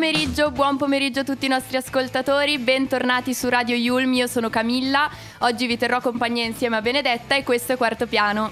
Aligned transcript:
Buon 0.00 0.12
pomeriggio, 0.12 0.50
buon 0.50 0.76
pomeriggio 0.78 1.20
a 1.20 1.24
tutti 1.24 1.44
i 1.44 1.48
nostri 1.50 1.76
ascoltatori, 1.76 2.58
bentornati 2.58 3.34
su 3.34 3.50
Radio 3.50 3.76
Yulm, 3.76 4.14
io 4.14 4.26
sono 4.26 4.48
Camilla, 4.48 5.10
oggi 5.40 5.66
vi 5.66 5.76
terrò 5.76 6.00
compagnia 6.00 6.42
insieme 6.42 6.78
a 6.78 6.80
Benedetta 6.80 7.34
e 7.34 7.42
questo 7.42 7.74
è 7.74 7.76
Quarto 7.76 8.06
Piano. 8.06 8.50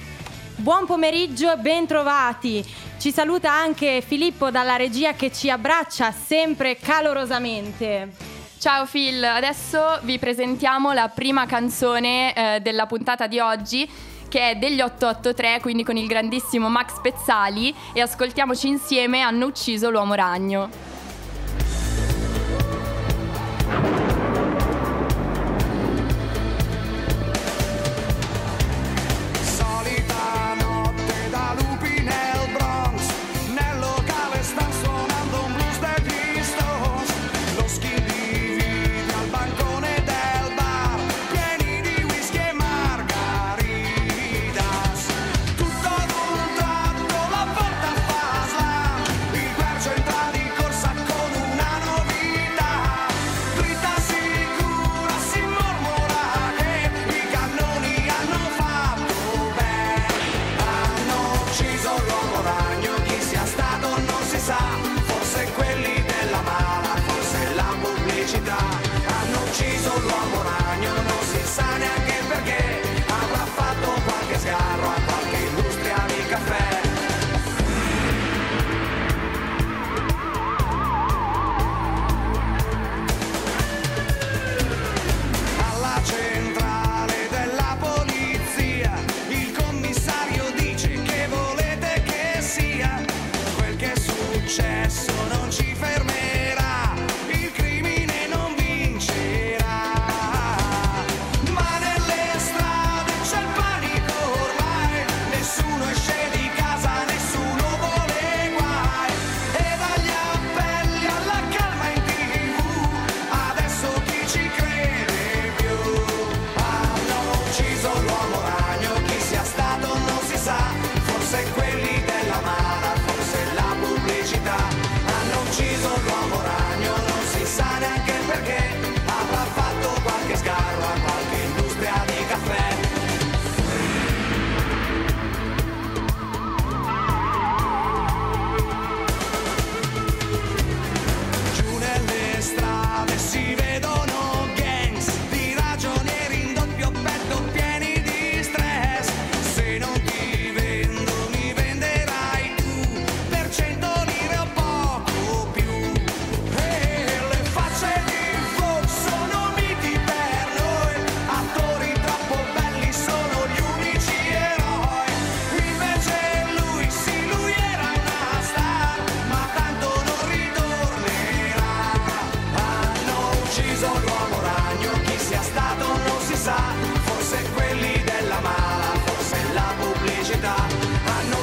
Buon 0.56 0.84
pomeriggio 0.84 1.50
e 1.50 1.56
bentrovati. 1.56 2.62
Ci 2.98 3.10
saluta 3.10 3.50
anche 3.50 4.02
Filippo 4.06 4.50
dalla 4.50 4.76
regia 4.76 5.14
che 5.14 5.32
ci 5.32 5.48
abbraccia 5.48 6.12
sempre 6.12 6.76
calorosamente. 6.76 8.12
Ciao 8.58 8.84
Phil, 8.84 9.24
adesso 9.24 10.00
vi 10.02 10.18
presentiamo 10.18 10.92
la 10.92 11.08
prima 11.08 11.46
canzone 11.46 12.34
eh, 12.34 12.60
della 12.60 12.84
puntata 12.84 13.26
di 13.26 13.38
oggi 13.38 13.88
che 14.28 14.50
è 14.50 14.56
degli 14.56 14.82
883, 14.82 15.60
quindi 15.62 15.82
con 15.82 15.96
il 15.96 16.06
grandissimo 16.06 16.68
Max 16.68 17.00
Pezzali 17.00 17.74
e 17.94 18.02
ascoltiamoci 18.02 18.68
insieme 18.68 19.22
Hanno 19.22 19.46
ucciso 19.46 19.88
l'uomo 19.88 20.12
ragno. 20.12 20.87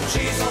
Hanno 0.07 0.44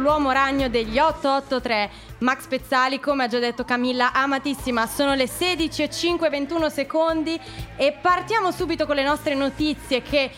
l'uomo 0.00 0.32
ragno 0.32 0.68
degli 0.68 0.98
883. 0.98 1.90
Max 2.18 2.46
Pezzali, 2.46 2.98
come 2.98 3.24
ha 3.24 3.28
già 3.28 3.38
detto 3.38 3.64
Camilla, 3.64 4.12
amatissima. 4.12 4.86
Sono 4.86 5.14
le 5.14 5.26
16 5.26 5.82
e 5.82 5.90
5, 5.90 6.28
21 6.28 6.68
secondi 6.68 7.38
e 7.76 7.92
partiamo 7.92 8.50
subito 8.50 8.86
con 8.86 8.96
le 8.96 9.04
nostre 9.04 9.34
notizie 9.34 10.02
che 10.02 10.30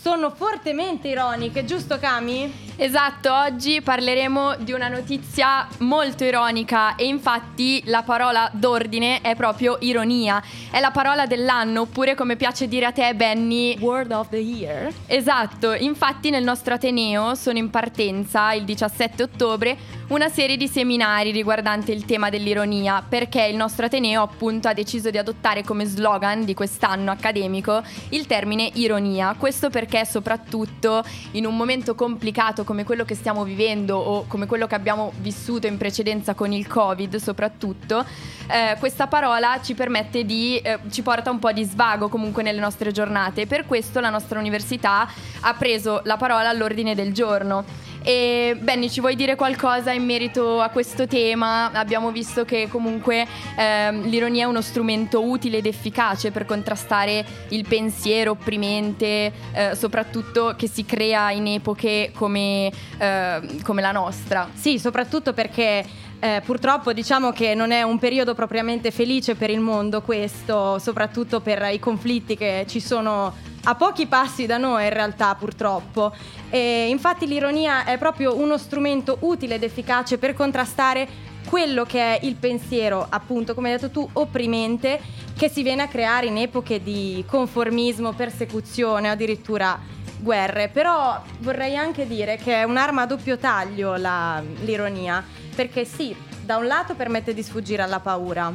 sono 0.00 0.30
fortemente 0.30 1.08
ironiche, 1.08 1.64
giusto 1.64 1.98
Cami? 1.98 2.66
Esatto, 2.80 3.34
oggi 3.34 3.82
parleremo 3.82 4.54
di 4.58 4.70
una 4.70 4.86
notizia 4.86 5.66
molto 5.78 6.22
ironica 6.22 6.94
e 6.94 7.06
infatti 7.06 7.82
la 7.86 8.04
parola 8.04 8.48
d'ordine 8.52 9.20
è 9.20 9.34
proprio 9.34 9.78
ironia. 9.80 10.40
È 10.70 10.78
la 10.78 10.92
parola 10.92 11.26
dell'anno, 11.26 11.80
oppure 11.80 12.14
come 12.14 12.36
piace 12.36 12.68
dire 12.68 12.86
a 12.86 12.92
te 12.92 13.12
Benny, 13.16 13.76
Word 13.80 14.12
of 14.12 14.28
the 14.28 14.36
Year. 14.36 14.92
Esatto, 15.06 15.72
infatti 15.72 16.30
nel 16.30 16.44
nostro 16.44 16.74
Ateneo 16.74 17.34
sono 17.34 17.58
in 17.58 17.68
partenza 17.68 18.52
il 18.52 18.62
17 18.62 19.24
ottobre 19.24 19.76
una 20.08 20.28
serie 20.28 20.56
di 20.56 20.68
seminari 20.68 21.32
riguardante 21.32 21.90
il 21.90 22.04
tema 22.04 22.30
dell'ironia, 22.30 23.04
perché 23.06 23.42
il 23.42 23.56
nostro 23.56 23.86
Ateneo 23.86 24.22
appunto 24.22 24.68
ha 24.68 24.72
deciso 24.72 25.10
di 25.10 25.18
adottare 25.18 25.64
come 25.64 25.84
slogan 25.84 26.44
di 26.44 26.54
quest'anno 26.54 27.10
accademico 27.10 27.82
il 28.10 28.26
termine 28.26 28.70
ironia. 28.74 29.34
Questo 29.36 29.68
perché 29.68 29.97
perché 29.98 30.04
soprattutto 30.04 31.02
in 31.32 31.46
un 31.46 31.56
momento 31.56 31.94
complicato 31.94 32.64
come 32.64 32.84
quello 32.84 33.04
che 33.04 33.14
stiamo 33.14 33.44
vivendo 33.44 33.96
o 33.96 34.24
come 34.26 34.46
quello 34.46 34.66
che 34.66 34.74
abbiamo 34.74 35.12
vissuto 35.20 35.66
in 35.66 35.76
precedenza 35.76 36.34
con 36.34 36.52
il 36.52 36.66
Covid 36.66 37.16
soprattutto, 37.16 38.04
eh, 38.48 38.76
questa 38.78 39.06
parola 39.06 39.60
ci 39.62 39.74
permette 39.74 40.24
di, 40.24 40.58
eh, 40.58 40.78
ci 40.90 41.02
porta 41.02 41.30
un 41.30 41.38
po' 41.38 41.52
di 41.52 41.64
svago 41.64 42.08
comunque 42.08 42.42
nelle 42.42 42.60
nostre 42.60 42.92
giornate. 42.92 43.46
Per 43.46 43.66
questo 43.66 44.00
la 44.00 44.10
nostra 44.10 44.38
università 44.38 45.08
ha 45.40 45.54
preso 45.54 46.00
la 46.04 46.16
parola 46.16 46.48
all'ordine 46.48 46.94
del 46.94 47.12
giorno. 47.12 47.64
E 48.02 48.56
Benny, 48.58 48.88
ci 48.88 49.00
vuoi 49.00 49.16
dire 49.16 49.34
qualcosa 49.34 49.92
in 49.92 50.04
merito 50.04 50.60
a 50.60 50.68
questo 50.70 51.06
tema? 51.06 51.70
Abbiamo 51.72 52.10
visto 52.10 52.44
che 52.44 52.68
comunque 52.68 53.26
ehm, 53.56 54.08
l'ironia 54.08 54.44
è 54.44 54.46
uno 54.46 54.62
strumento 54.62 55.22
utile 55.22 55.58
ed 55.58 55.66
efficace 55.66 56.30
per 56.30 56.46
contrastare 56.46 57.24
il 57.48 57.66
pensiero 57.68 58.32
opprimente, 58.32 59.32
eh, 59.52 59.74
soprattutto 59.74 60.54
che 60.56 60.68
si 60.68 60.84
crea 60.84 61.30
in 61.32 61.48
epoche 61.48 62.12
come, 62.14 62.70
eh, 62.98 63.40
come 63.62 63.82
la 63.82 63.92
nostra. 63.92 64.48
Sì, 64.54 64.78
soprattutto 64.78 65.32
perché 65.32 65.84
eh, 66.20 66.42
purtroppo 66.44 66.92
diciamo 66.92 67.30
che 67.30 67.54
non 67.54 67.70
è 67.70 67.82
un 67.82 67.98
periodo 67.98 68.34
propriamente 68.34 68.90
felice 68.90 69.34
per 69.34 69.50
il 69.50 69.60
mondo 69.60 70.02
questo, 70.02 70.78
soprattutto 70.78 71.40
per 71.40 71.68
i 71.72 71.78
conflitti 71.78 72.36
che 72.36 72.64
ci 72.68 72.80
sono 72.80 73.47
a 73.68 73.74
pochi 73.74 74.06
passi 74.06 74.46
da 74.46 74.56
noi 74.56 74.84
in 74.84 74.92
realtà 74.92 75.34
purtroppo. 75.34 76.12
E 76.48 76.88
infatti 76.88 77.26
l'ironia 77.26 77.84
è 77.84 77.98
proprio 77.98 78.34
uno 78.34 78.56
strumento 78.56 79.18
utile 79.20 79.56
ed 79.56 79.62
efficace 79.62 80.16
per 80.16 80.32
contrastare 80.32 81.26
quello 81.46 81.84
che 81.84 82.00
è 82.00 82.24
il 82.24 82.36
pensiero, 82.36 83.06
appunto, 83.08 83.54
come 83.54 83.70
hai 83.70 83.78
detto 83.78 83.90
tu, 83.90 84.08
opprimente, 84.14 85.00
che 85.36 85.48
si 85.48 85.62
viene 85.62 85.82
a 85.82 85.88
creare 85.88 86.26
in 86.26 86.38
epoche 86.38 86.82
di 86.82 87.22
conformismo, 87.26 88.12
persecuzione, 88.12 89.08
addirittura 89.08 89.78
guerre. 90.18 90.68
Però 90.68 91.22
vorrei 91.40 91.76
anche 91.76 92.06
dire 92.06 92.36
che 92.36 92.54
è 92.54 92.62
un'arma 92.64 93.02
a 93.02 93.06
doppio 93.06 93.36
taglio 93.36 93.96
la, 93.96 94.42
l'ironia, 94.60 95.22
perché 95.54 95.84
sì, 95.84 96.14
da 96.42 96.56
un 96.56 96.66
lato 96.66 96.94
permette 96.94 97.34
di 97.34 97.42
sfuggire 97.42 97.82
alla 97.82 98.00
paura, 98.00 98.52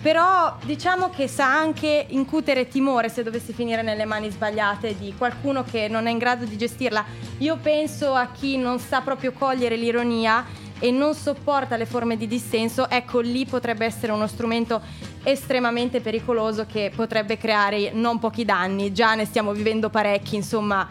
però 0.00 0.56
diciamo 0.62 1.10
che 1.10 1.26
sa 1.28 1.46
anche 1.46 2.06
incutere 2.10 2.68
timore 2.68 3.08
se 3.08 3.22
dovesse 3.22 3.52
finire 3.52 3.82
nelle 3.82 4.04
mani 4.04 4.30
sbagliate 4.30 4.96
di 4.96 5.14
qualcuno 5.16 5.64
che 5.64 5.88
non 5.88 6.06
è 6.06 6.10
in 6.10 6.18
grado 6.18 6.44
di 6.44 6.56
gestirla. 6.56 7.04
Io 7.38 7.56
penso 7.56 8.14
a 8.14 8.28
chi 8.28 8.56
non 8.56 8.78
sa 8.78 9.00
proprio 9.00 9.32
cogliere 9.32 9.76
l'ironia 9.76 10.44
e 10.78 10.90
non 10.90 11.14
sopporta 11.14 11.76
le 11.76 11.86
forme 11.86 12.16
di 12.16 12.26
dissenso, 12.26 12.88
ecco 12.90 13.20
lì 13.20 13.46
potrebbe 13.46 13.84
essere 13.84 14.12
uno 14.12 14.26
strumento 14.26 14.82
estremamente 15.22 16.00
pericoloso 16.00 16.66
che 16.66 16.92
potrebbe 16.94 17.38
creare 17.38 17.90
non 17.92 18.18
pochi 18.18 18.44
danni, 18.44 18.92
già 18.92 19.14
ne 19.14 19.24
stiamo 19.24 19.52
vivendo 19.52 19.88
parecchi, 19.88 20.36
insomma 20.36 20.86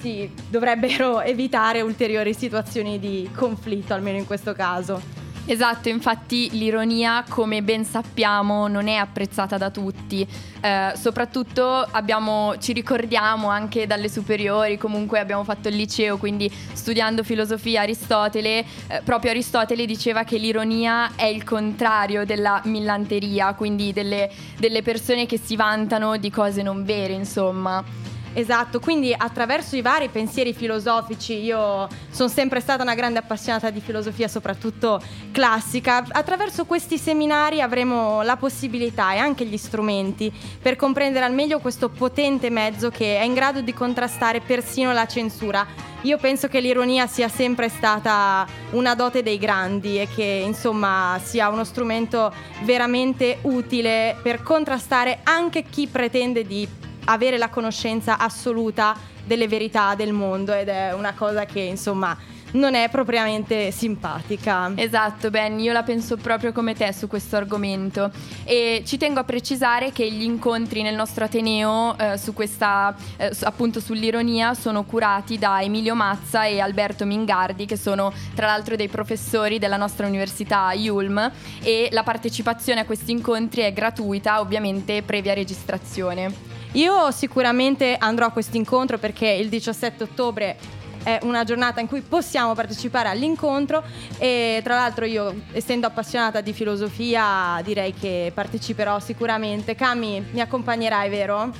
si 0.00 0.30
dovrebbero 0.48 1.20
evitare 1.22 1.80
ulteriori 1.80 2.34
situazioni 2.34 2.98
di 2.98 3.30
conflitto, 3.34 3.94
almeno 3.94 4.18
in 4.18 4.26
questo 4.26 4.52
caso. 4.52 5.19
Esatto, 5.50 5.88
infatti 5.88 6.48
l'ironia, 6.52 7.24
come 7.28 7.60
ben 7.60 7.84
sappiamo, 7.84 8.68
non 8.68 8.86
è 8.86 8.94
apprezzata 8.94 9.58
da 9.58 9.68
tutti. 9.68 10.24
Eh, 10.60 10.92
soprattutto 10.94 11.64
abbiamo, 11.90 12.54
ci 12.58 12.72
ricordiamo 12.72 13.48
anche 13.48 13.88
dalle 13.88 14.08
superiori, 14.08 14.78
comunque 14.78 15.18
abbiamo 15.18 15.42
fatto 15.42 15.66
il 15.66 15.74
liceo, 15.74 16.18
quindi 16.18 16.48
studiando 16.72 17.24
filosofia 17.24 17.80
Aristotele, 17.80 18.64
eh, 18.86 19.00
proprio 19.02 19.32
Aristotele 19.32 19.86
diceva 19.86 20.22
che 20.22 20.38
l'ironia 20.38 21.16
è 21.16 21.26
il 21.26 21.42
contrario 21.42 22.24
della 22.24 22.60
millanteria, 22.66 23.52
quindi 23.54 23.92
delle, 23.92 24.30
delle 24.56 24.82
persone 24.82 25.26
che 25.26 25.36
si 25.36 25.56
vantano 25.56 26.16
di 26.16 26.30
cose 26.30 26.62
non 26.62 26.84
vere, 26.84 27.14
insomma. 27.14 27.82
Esatto, 28.32 28.78
quindi 28.78 29.12
attraverso 29.16 29.74
i 29.74 29.82
vari 29.82 30.08
pensieri 30.08 30.54
filosofici, 30.54 31.42
io 31.42 31.88
sono 32.10 32.28
sempre 32.28 32.60
stata 32.60 32.82
una 32.82 32.94
grande 32.94 33.18
appassionata 33.18 33.70
di 33.70 33.80
filosofia, 33.80 34.28
soprattutto 34.28 35.02
classica, 35.32 36.04
attraverso 36.08 36.64
questi 36.64 36.96
seminari 36.96 37.60
avremo 37.60 38.22
la 38.22 38.36
possibilità 38.36 39.14
e 39.14 39.18
anche 39.18 39.44
gli 39.44 39.56
strumenti 39.56 40.32
per 40.62 40.76
comprendere 40.76 41.24
al 41.24 41.34
meglio 41.34 41.58
questo 41.58 41.88
potente 41.88 42.50
mezzo 42.50 42.90
che 42.90 43.18
è 43.18 43.24
in 43.24 43.34
grado 43.34 43.62
di 43.62 43.74
contrastare 43.74 44.40
persino 44.40 44.92
la 44.92 45.06
censura. 45.06 45.66
Io 46.02 46.16
penso 46.16 46.46
che 46.46 46.60
l'ironia 46.60 47.08
sia 47.08 47.28
sempre 47.28 47.68
stata 47.68 48.46
una 48.70 48.94
dote 48.94 49.22
dei 49.22 49.38
grandi 49.38 50.00
e 50.00 50.08
che 50.14 50.42
insomma 50.46 51.20
sia 51.22 51.48
uno 51.48 51.64
strumento 51.64 52.32
veramente 52.62 53.38
utile 53.42 54.16
per 54.22 54.42
contrastare 54.42 55.20
anche 55.24 55.64
chi 55.64 55.88
pretende 55.88 56.46
di 56.46 56.66
avere 57.04 57.38
la 57.38 57.48
conoscenza 57.48 58.18
assoluta 58.18 58.96
delle 59.24 59.48
verità 59.48 59.94
del 59.94 60.12
mondo 60.12 60.52
ed 60.52 60.68
è 60.68 60.92
una 60.92 61.14
cosa 61.14 61.44
che 61.44 61.60
insomma 61.60 62.16
non 62.52 62.74
è 62.74 62.88
propriamente 62.88 63.70
simpatica. 63.70 64.72
Esatto, 64.74 65.30
Ben, 65.30 65.58
io 65.60 65.72
la 65.72 65.82
penso 65.82 66.16
proprio 66.16 66.52
come 66.52 66.74
te 66.74 66.92
su 66.92 67.06
questo 67.06 67.36
argomento 67.36 68.10
e 68.44 68.82
ci 68.84 68.96
tengo 68.96 69.20
a 69.20 69.24
precisare 69.24 69.92
che 69.92 70.10
gli 70.10 70.22
incontri 70.22 70.82
nel 70.82 70.94
nostro 70.94 71.24
Ateneo 71.24 71.96
eh, 71.98 72.18
su 72.18 72.32
questa, 72.32 72.94
eh, 73.16 73.30
appunto 73.42 73.80
sull'ironia 73.80 74.54
sono 74.54 74.84
curati 74.84 75.38
da 75.38 75.60
Emilio 75.60 75.94
Mazza 75.94 76.44
e 76.44 76.60
Alberto 76.60 77.04
Mingardi 77.04 77.66
che 77.66 77.76
sono 77.76 78.12
tra 78.34 78.46
l'altro 78.46 78.76
dei 78.76 78.88
professori 78.88 79.58
della 79.58 79.76
nostra 79.76 80.06
università 80.06 80.72
Yulm 80.72 81.30
e 81.62 81.88
la 81.92 82.02
partecipazione 82.02 82.80
a 82.80 82.84
questi 82.84 83.12
incontri 83.12 83.62
è 83.62 83.72
gratuita, 83.72 84.40
ovviamente 84.40 85.02
previa 85.02 85.34
registrazione. 85.34 86.58
Io 86.72 87.10
sicuramente 87.10 87.96
andrò 87.98 88.26
a 88.26 88.30
questo 88.30 88.56
incontro 88.56 88.96
perché 88.96 89.26
il 89.26 89.48
17 89.48 90.04
ottobre 90.04 90.56
è 91.02 91.18
una 91.22 91.42
giornata 91.42 91.80
in 91.80 91.88
cui 91.88 92.00
possiamo 92.00 92.54
partecipare 92.54 93.08
all'incontro 93.08 93.82
e 94.18 94.60
tra 94.62 94.76
l'altro 94.76 95.04
io 95.04 95.34
essendo 95.52 95.86
appassionata 95.86 96.40
di 96.40 96.52
filosofia 96.52 97.60
direi 97.64 97.92
che 97.92 98.30
parteciperò 98.32 99.00
sicuramente. 99.00 99.74
Cami, 99.74 100.24
mi 100.30 100.40
accompagnerai, 100.40 101.08
vero? 101.08 101.50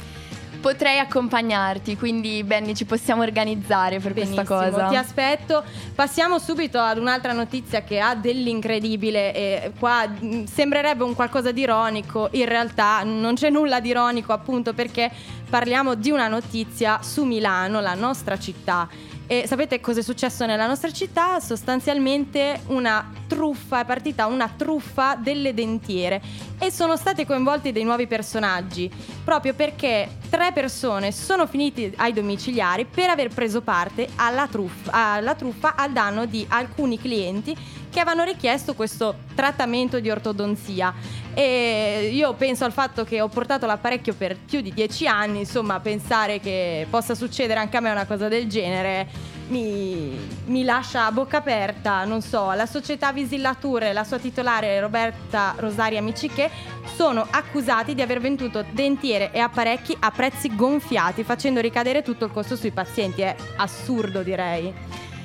Potrei 0.61 0.99
accompagnarti, 0.99 1.97
quindi 1.97 2.45
Benny 2.45 2.75
ci 2.75 2.85
possiamo 2.85 3.23
organizzare 3.23 3.99
per 3.99 4.13
Benissimo, 4.13 4.45
questa 4.45 4.71
cosa. 4.71 4.89
Ti 4.89 4.97
aspetto. 4.97 5.65
Passiamo 5.95 6.39
subito 6.39 6.79
ad 6.79 6.99
un'altra 6.99 7.33
notizia 7.33 7.83
che 7.83 7.99
ha 7.99 8.15
dell'incredibile 8.15 9.35
e 9.35 9.73
qua 9.79 10.07
mm, 10.07 10.45
sembrerebbe 10.45 11.05
un 11.05 11.15
qualcosa 11.15 11.51
di 11.53 11.63
ironico, 11.63 12.29
in 12.33 12.47
realtà 12.47 13.03
non 13.03 13.35
c'è 13.35 13.51
nulla 13.51 13.81
di 13.81 13.89
ironico 13.89 14.33
appunto 14.33 14.75
perché 14.75 15.11
parliamo 15.49 15.95
di 15.95 16.11
una 16.11 16.29
notizia 16.29 17.01
su 17.03 17.25
Milano, 17.25 17.81
la 17.81 17.95
nostra 17.95 18.39
città 18.39 18.89
e 19.33 19.47
sapete 19.47 19.79
cosa 19.79 20.01
è 20.01 20.03
successo 20.03 20.45
nella 20.45 20.67
nostra 20.67 20.91
città? 20.91 21.39
Sostanzialmente 21.39 22.63
una 22.67 23.13
truffa, 23.29 23.83
è 23.83 23.85
partita 23.85 24.27
una 24.27 24.49
truffa 24.49 25.15
delle 25.15 25.55
dentiere 25.55 26.21
e 26.59 26.73
sono 26.73 26.97
stati 26.97 27.25
coinvolti 27.25 27.71
dei 27.71 27.85
nuovi 27.85 28.09
personaggi 28.09 28.91
proprio 29.23 29.55
perché 29.55 30.17
tre 30.29 30.51
persone 30.53 31.13
sono 31.13 31.47
finite 31.47 31.93
ai 31.99 32.13
domiciliari 32.13 32.87
per 32.87 33.09
aver 33.09 33.29
preso 33.29 33.61
parte 33.61 34.09
alla 34.17 34.49
truffa, 34.49 34.91
alla 34.91 35.37
truffa 35.37 35.77
al 35.77 35.93
danno 35.93 36.27
di 36.27 36.45
alcuni 36.49 36.99
clienti 36.99 37.57
che 37.91 38.01
avevano 38.01 38.25
richiesto 38.25 38.75
questo 38.75 39.15
trattamento 39.35 40.01
di 40.01 40.11
ortodonzia. 40.11 40.95
E 41.35 42.11
io 42.13 42.33
penso 42.35 42.65
al 42.65 42.73
fatto 42.73 43.05
che 43.05 43.21
ho 43.21 43.29
portato 43.29 43.67
l'apparecchio 43.67 44.15
per 44.15 44.37
più 44.37 44.61
di 44.61 44.73
dieci 44.73 45.07
anni, 45.07 45.41
insomma, 45.41 45.81
pensare 45.81 46.41
che 46.41 46.87
possa 46.89 47.15
succedere 47.15 47.61
anche 47.61 47.77
a 47.77 47.81
me 47.81 47.91
una 47.91 48.07
cosa 48.07 48.29
del 48.29 48.49
genere 48.49 49.39
mi, 49.51 50.17
mi 50.47 50.65
lascia 50.65 51.07
a 51.07 51.13
bocca 51.13 51.39
aperta. 51.39 52.05
Non 52.05 52.23
so, 52.23 52.53
la 52.53 52.67
società 52.67 53.13
Visillature, 53.13 53.93
la 53.93 54.05
sua 54.05 54.19
titolare 54.19 54.81
Roberta 54.81 55.55
Rosaria 55.57 56.01
Miciche, 56.01 56.51
sono 56.97 57.27
accusati 57.29 57.95
di 57.95 58.03
aver 58.03 58.21
venduto 58.21 58.65
dentiere 58.71 59.33
e 59.33 59.39
apparecchi 59.41 59.97
a 59.99 60.11
prezzi 60.11 60.55
gonfiati, 60.55 61.23
facendo 61.25 61.61
ricadere 61.61 62.03
tutto 62.03 62.25
il 62.25 62.33
costo 62.33 62.57
sui 62.57 62.71
pazienti. 62.71 63.23
È 63.23 63.35
assurdo, 63.57 64.23
direi. 64.23 64.73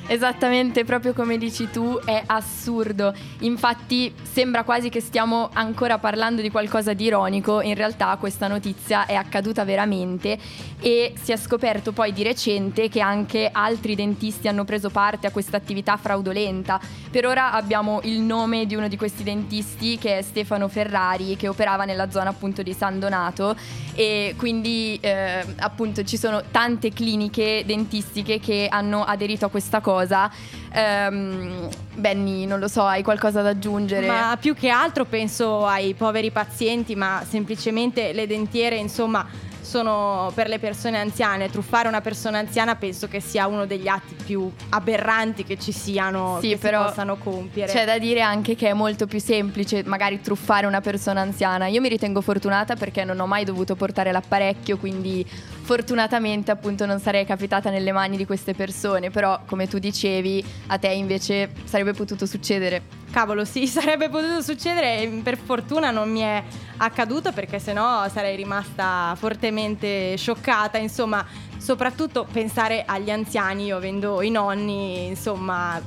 Esattamente, 0.08 0.84
proprio 0.84 1.14
come 1.14 1.40
dici 1.40 1.68
tu, 1.72 2.00
è 2.06 2.22
assurdo. 2.28 3.12
Infatti 3.40 4.14
sembra 4.22 4.64
quasi 4.64 4.90
che 4.90 5.02
stiamo 5.02 5.50
ancora 5.52 5.98
parlando 5.98 6.44
di 6.44 6.52
qualcosa 6.52 6.94
di 6.94 7.06
ironico, 7.06 7.60
in 7.62 7.74
realtà 7.74 8.16
questa 8.20 8.48
notizia 8.48 9.08
è 9.08 9.16
accaduta 9.16 9.64
veramente 9.64 10.38
e 10.80 11.14
si 11.20 11.32
è 11.32 11.38
scoperto 11.38 11.92
poi 11.92 12.14
di 12.14 12.22
recente 12.22 12.88
che 12.88 13.00
anche 13.00 13.50
altri 13.52 13.96
dentisti 13.96 14.48
hanno 14.48 14.64
preso 14.64 14.92
parte 14.92 15.26
a 15.26 15.32
questa 15.32 15.58
attività 15.58 15.98
fraudolenta. 15.98 16.80
Per 17.10 17.26
ora 17.26 17.54
abbiamo 17.54 18.02
il 18.04 18.20
nome 18.20 18.68
di 18.68 18.76
uno 18.76 18.88
di 18.88 18.98
questi 18.98 19.24
dentisti 19.24 19.98
che 19.98 20.20
è 20.20 20.22
Stefano 20.22 20.68
Ferrari 20.68 21.36
che 21.36 21.48
operava 21.48 21.84
nella 21.84 22.12
zona 22.12 22.30
appunto 22.30 22.62
di 22.62 22.74
San 22.74 23.00
Donato 23.00 23.56
e 23.96 24.36
quindi 24.38 25.00
eh, 25.02 25.44
appunto 25.58 26.04
ci 26.04 26.18
sono 26.18 26.44
tante 26.52 26.92
cliniche 26.92 27.64
dentistiche 27.66 28.40
che 28.40 28.68
hanno 28.70 29.04
aderito 29.04 29.46
a 29.46 29.50
questa 29.50 29.80
cosa 29.80 29.94
cosa. 29.96 30.30
Um, 30.74 31.70
Benny, 31.96 32.46
non 32.46 32.60
lo 32.60 32.68
so, 32.68 32.84
hai 32.84 33.04
qualcosa 33.04 33.42
da 33.42 33.50
aggiungere? 33.50 34.08
Ma 34.08 34.38
più 34.40 34.54
che 34.54 34.70
altro 34.70 35.06
penso 35.06 35.66
ai 35.66 35.94
poveri 35.94 36.32
pazienti, 36.32 36.96
ma 36.96 37.24
semplicemente 37.28 38.12
le 38.12 38.28
dentiere, 38.28 38.76
insomma, 38.76 39.26
sono 39.62 40.32
per 40.36 40.48
le 40.48 40.60
persone 40.60 41.00
anziane. 41.00 41.50
Truffare 41.50 41.88
una 41.88 42.02
persona 42.02 42.38
anziana 42.38 42.76
penso 42.76 43.08
che 43.08 43.20
sia 43.20 43.48
uno 43.48 43.66
degli 43.66 43.88
atti 43.88 44.16
più 44.24 44.52
aberranti 44.70 45.44
che 45.44 45.58
ci 45.58 45.72
siano, 45.72 46.38
Sì, 46.42 46.50
che 46.50 46.58
però 46.58 46.84
si 46.84 46.88
possano 46.90 47.16
compiere. 47.16 47.72
C'è 47.72 47.86
da 47.86 47.98
dire 47.98 48.22
anche 48.22 48.56
che 48.56 48.70
è 48.70 48.74
molto 48.74 49.08
più 49.08 49.20
semplice 49.20 49.84
magari 49.86 50.22
truffare 50.22 50.68
una 50.68 50.82
persona 50.82 51.22
anziana. 51.22 51.68
Io 51.68 51.82
mi 51.82 51.90
ritengo 51.90 52.22
fortunata 52.22 52.76
perché 52.76 53.04
non 53.04 53.20
ho 53.20 53.26
mai 53.26 53.44
dovuto 53.44 53.76
portare 53.76 54.12
l'apparecchio, 54.12 54.78
quindi 54.78 55.26
fortunatamente 55.66 56.52
appunto 56.52 56.86
non 56.86 57.00
sarei 57.00 57.26
capitata 57.26 57.72
nelle 57.72 57.92
mani 57.92 58.18
di 58.18 58.26
queste 58.28 58.54
persone, 58.54 59.10
però 59.10 59.42
come 59.48 59.68
tu 59.68 59.80
dicevi 59.80 60.46
a 60.68 60.78
te 60.78 60.90
invece 60.90 61.50
sarebbe 61.64 61.94
potuto 61.94 62.28
succedere. 62.28 62.84
Cavolo, 63.10 63.46
sì, 63.46 63.66
sarebbe 63.68 64.10
potuto 64.10 64.42
succedere 64.42 65.02
e 65.02 65.08
per 65.24 65.38
fortuna 65.38 65.90
non 65.90 66.12
mi 66.12 66.20
è 66.20 66.44
accaduto 66.78 67.32
perché 67.32 67.58
sennò 67.58 68.08
sarei 68.10 68.36
rimasta 68.36 69.16
fortemente 69.18 70.16
scioccata, 70.18 70.78
insomma, 70.78 71.26
soprattutto 71.58 72.28
pensare 72.32 72.84
agli 72.86 73.10
anziani, 73.10 73.66
io 73.66 73.78
avendo 73.78 74.22
i 74.22 74.30
nonni, 74.30 75.08
insomma, 75.08 75.82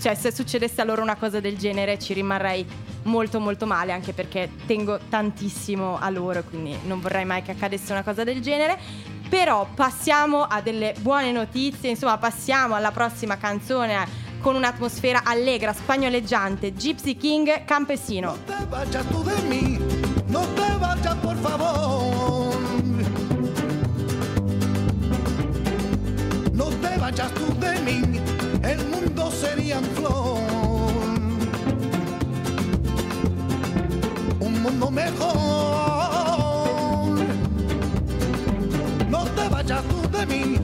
cioè 0.00 0.14
se 0.14 0.30
succedesse 0.30 0.80
a 0.80 0.84
loro 0.84 1.02
una 1.02 1.16
cosa 1.16 1.40
del 1.40 1.58
genere 1.58 1.98
ci 1.98 2.12
rimarrei 2.12 2.64
molto 3.04 3.40
molto 3.40 3.66
male 3.66 3.92
anche 3.92 4.12
perché 4.12 4.48
tengo 4.66 4.98
tantissimo 5.08 5.98
a 5.98 6.08
loro, 6.08 6.44
quindi 6.44 6.76
non 6.86 7.00
vorrei 7.00 7.24
mai 7.24 7.42
che 7.42 7.50
accadesse 7.50 7.90
una 7.90 8.04
cosa 8.04 8.22
del 8.22 8.40
genere. 8.40 9.12
Però 9.28 9.66
passiamo 9.74 10.42
a 10.42 10.60
delle 10.60 10.94
buone 11.00 11.32
notizie, 11.32 11.90
insomma, 11.90 12.18
passiamo 12.18 12.74
alla 12.74 12.92
prossima 12.92 13.36
canzone 13.36 14.22
con 14.40 14.54
un'atmosfera 14.56 15.22
allegra, 15.24 15.72
spagnoleggiante, 15.72 16.72
Gypsy 16.74 17.16
King 17.16 17.64
Campesino. 17.64 18.36
No 20.26 20.40
te 20.54 20.76
vayas 20.78 21.14
por 21.16 21.36
favor. 21.38 22.54
No 26.52 26.64
te 26.66 26.98
vayas 26.98 27.32
tú 27.32 27.46
de 27.58 27.80
mí, 27.80 28.20
el 28.62 28.86
mundo 28.88 29.30
sería 29.30 29.78
en 29.78 29.84
flor. 29.84 30.38
Un 34.40 34.62
mundo 34.62 34.90
mejor. 34.90 35.93
Vayas 39.64 39.84
tú 39.84 40.18
de 40.18 40.26
mí, 40.26 40.58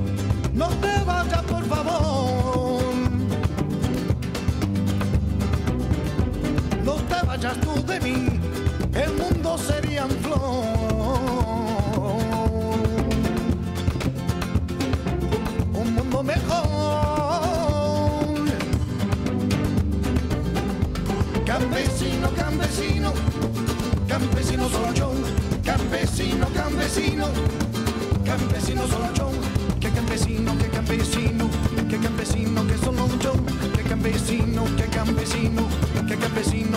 no 0.52 0.68
te 0.68 1.04
vayas 1.04 1.42
por 1.44 1.64
favor. 1.64 2.82
No 6.84 6.94
te 6.94 7.26
vayas 7.26 7.58
tú 7.60 7.82
de 7.86 8.00
mí, 8.00 8.28
el 8.92 9.12
mundo 9.14 9.56
sería 9.56 10.02
en 10.02 10.10
flor. 10.10 10.38
Un 15.72 15.94
mundo 15.94 16.22
mejor. 16.22 16.60
Campesino, 21.46 22.28
campesino, 22.36 23.12
campesino 24.06 24.68
soy 24.68 24.94
yo. 24.94 25.10
Campesino, 25.64 26.46
campesino, 26.54 27.26
campesino 28.30 28.86
soy 28.86 29.08
yo. 29.14 29.30
Que 29.80 29.90
campesino, 29.90 30.56
que 30.58 30.68
campesino, 30.68 31.50
que 31.88 31.98
campesino 31.98 32.66
que 32.66 32.76
solo 32.78 33.08
yo. 33.18 33.32
Que 33.74 33.82
campesino, 33.82 34.64
que 34.76 34.84
campesino, 34.84 35.62
que 36.06 36.16
campesino 36.16 36.69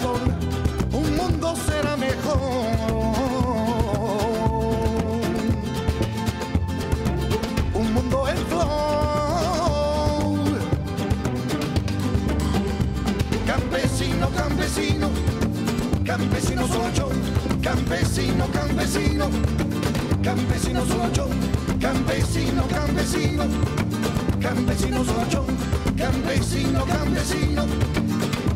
un 0.00 1.16
mundo 1.16 1.54
será 1.66 1.96
mejor. 1.96 2.38
Un 7.74 7.92
mundo 7.92 8.28
en 8.28 8.38
flor. 8.46 8.68
Campesino, 13.46 14.30
campesino, 14.30 15.10
campesino 16.04 16.66
soy 16.68 16.92
yo. 16.94 17.08
Campesino, 17.62 18.46
campesino, 18.50 19.28
campesino 20.22 20.86
soy 20.86 21.12
yo. 21.12 21.28
Campesino, 21.80 22.66
campesino, 22.68 23.44
campesino 24.40 25.04
soy. 25.04 25.22
Campesino, 25.96 26.84
campesino. 26.86 27.66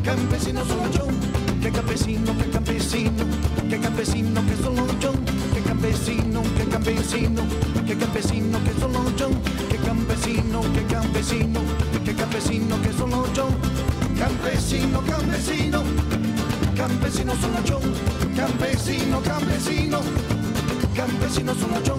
Campesino 0.02 0.64
soy 0.64 1.25
que 1.66 1.72
campesino, 1.72 2.38
que 2.38 2.48
campesino, 2.48 3.24
que 3.68 3.80
campesino 3.80 4.40
que 4.46 4.56
solo 4.62 4.86
yo, 5.00 5.12
que 5.52 5.60
campesino, 5.62 6.40
que 6.56 6.64
campesino, 6.66 7.42
que 7.84 7.96
campesino 7.96 8.58
que 8.62 8.72
solo 8.80 9.02
yo, 9.16 9.28
que 9.68 9.76
campesino, 9.78 10.60
que 10.72 10.82
campesino, 10.84 11.60
que 12.04 12.14
campesino 12.14 12.80
que 12.82 12.92
solo 12.92 13.26
yo, 13.34 13.48
campesino, 14.16 15.00
campesino, 15.02 15.82
campesino 16.76 17.32
solo 17.34 17.64
yo, 17.64 17.80
campesino, 18.36 19.20
campesino, 19.22 20.00
campesino 20.94 21.54
solo 21.56 21.82
yo, 21.82 21.98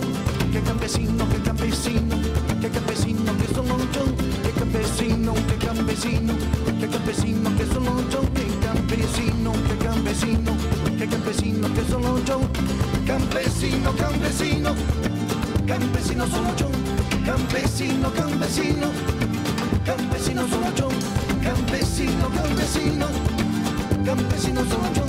que 0.49 0.61
campesino, 0.61 1.27
que 1.27 1.41
campesino, 1.41 2.15
que 2.61 2.69
campesino 2.69 3.37
que 3.37 3.53
solo 3.53 3.77
yo, 3.91 4.05
que 4.43 4.51
campesino, 4.57 5.33
que 5.33 5.55
campesino, 5.57 6.33
que 6.79 6.87
campesino 6.87 7.57
que 7.57 7.65
campesino, 13.83 13.93
campesino, 13.93 14.75
campesino 15.65 16.25
solo 16.27 16.53
yo, 16.55 16.69
campesino, 17.23 18.11
campesino, 18.11 18.91
campesino 19.83 20.47
solo 20.47 20.71
yo, 20.75 20.87
campesino, 21.41 22.29
campesino, 22.29 23.07
campesino 24.03 24.63
solo 24.65 24.87
yo. 24.93 25.05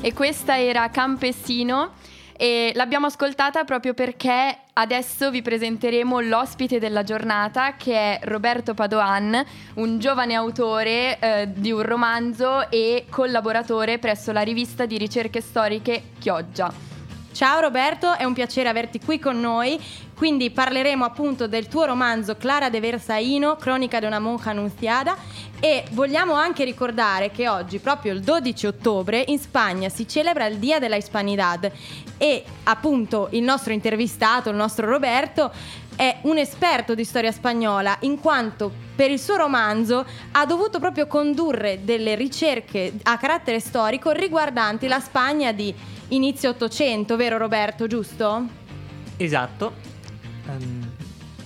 E 0.00 0.12
questa 0.12 0.58
era 0.58 0.90
Campesino 0.90 1.92
e 2.36 2.72
l'abbiamo 2.74 3.06
ascoltata 3.06 3.64
proprio 3.64 3.94
perché 3.94 4.58
adesso 4.74 5.30
vi 5.30 5.42
presenteremo 5.42 6.20
l'ospite 6.20 6.78
della 6.78 7.02
giornata 7.02 7.74
che 7.76 7.94
è 7.94 8.20
Roberto 8.24 8.74
Padoan, 8.74 9.44
un 9.74 9.98
giovane 9.98 10.34
autore 10.34 11.18
eh, 11.18 11.48
di 11.52 11.70
un 11.70 11.82
romanzo 11.82 12.70
e 12.70 13.06
collaboratore 13.08 13.98
presso 13.98 14.32
la 14.32 14.42
rivista 14.42 14.86
di 14.86 14.98
ricerche 14.98 15.40
storiche 15.40 16.10
Chioggia. 16.18 16.93
Ciao 17.34 17.58
Roberto, 17.58 18.16
è 18.16 18.22
un 18.22 18.32
piacere 18.32 18.68
averti 18.68 19.00
qui 19.00 19.18
con 19.18 19.40
noi. 19.40 19.76
Quindi 20.14 20.52
parleremo 20.52 21.04
appunto 21.04 21.48
del 21.48 21.66
tuo 21.66 21.84
romanzo 21.84 22.36
Clara 22.36 22.70
de 22.70 22.78
Versaino, 22.78 23.56
Cronica 23.56 23.98
di 23.98 24.06
una 24.06 24.20
monja 24.20 24.50
annunziata 24.50 25.16
e 25.58 25.82
vogliamo 25.90 26.34
anche 26.34 26.62
ricordare 26.62 27.32
che 27.32 27.48
oggi, 27.48 27.80
proprio 27.80 28.12
il 28.12 28.20
12 28.20 28.66
ottobre, 28.68 29.24
in 29.26 29.40
Spagna 29.40 29.88
si 29.88 30.06
celebra 30.06 30.46
il 30.46 30.58
Dia 30.58 30.78
della 30.78 30.94
Hispanidad 30.94 31.72
e 32.16 32.44
appunto 32.62 33.26
il 33.32 33.42
nostro 33.42 33.72
intervistato, 33.72 34.50
il 34.50 34.56
nostro 34.56 34.86
Roberto, 34.88 35.50
è 35.96 36.18
un 36.22 36.38
esperto 36.38 36.94
di 36.94 37.04
storia 37.04 37.32
spagnola 37.32 37.96
in 38.00 38.20
quanto 38.20 38.70
per 38.94 39.10
il 39.10 39.18
suo 39.18 39.36
romanzo 39.36 40.06
ha 40.32 40.46
dovuto 40.46 40.78
proprio 40.78 41.08
condurre 41.08 41.80
delle 41.82 42.14
ricerche 42.14 42.92
a 43.02 43.16
carattere 43.16 43.58
storico 43.58 44.12
riguardanti 44.12 44.86
la 44.86 45.00
Spagna 45.00 45.50
di 45.50 45.74
inizio 46.08 46.50
Ottocento, 46.50 47.16
vero 47.16 47.38
Roberto, 47.38 47.86
giusto? 47.86 48.46
Esatto. 49.16 49.72
Ehm, 50.48 50.92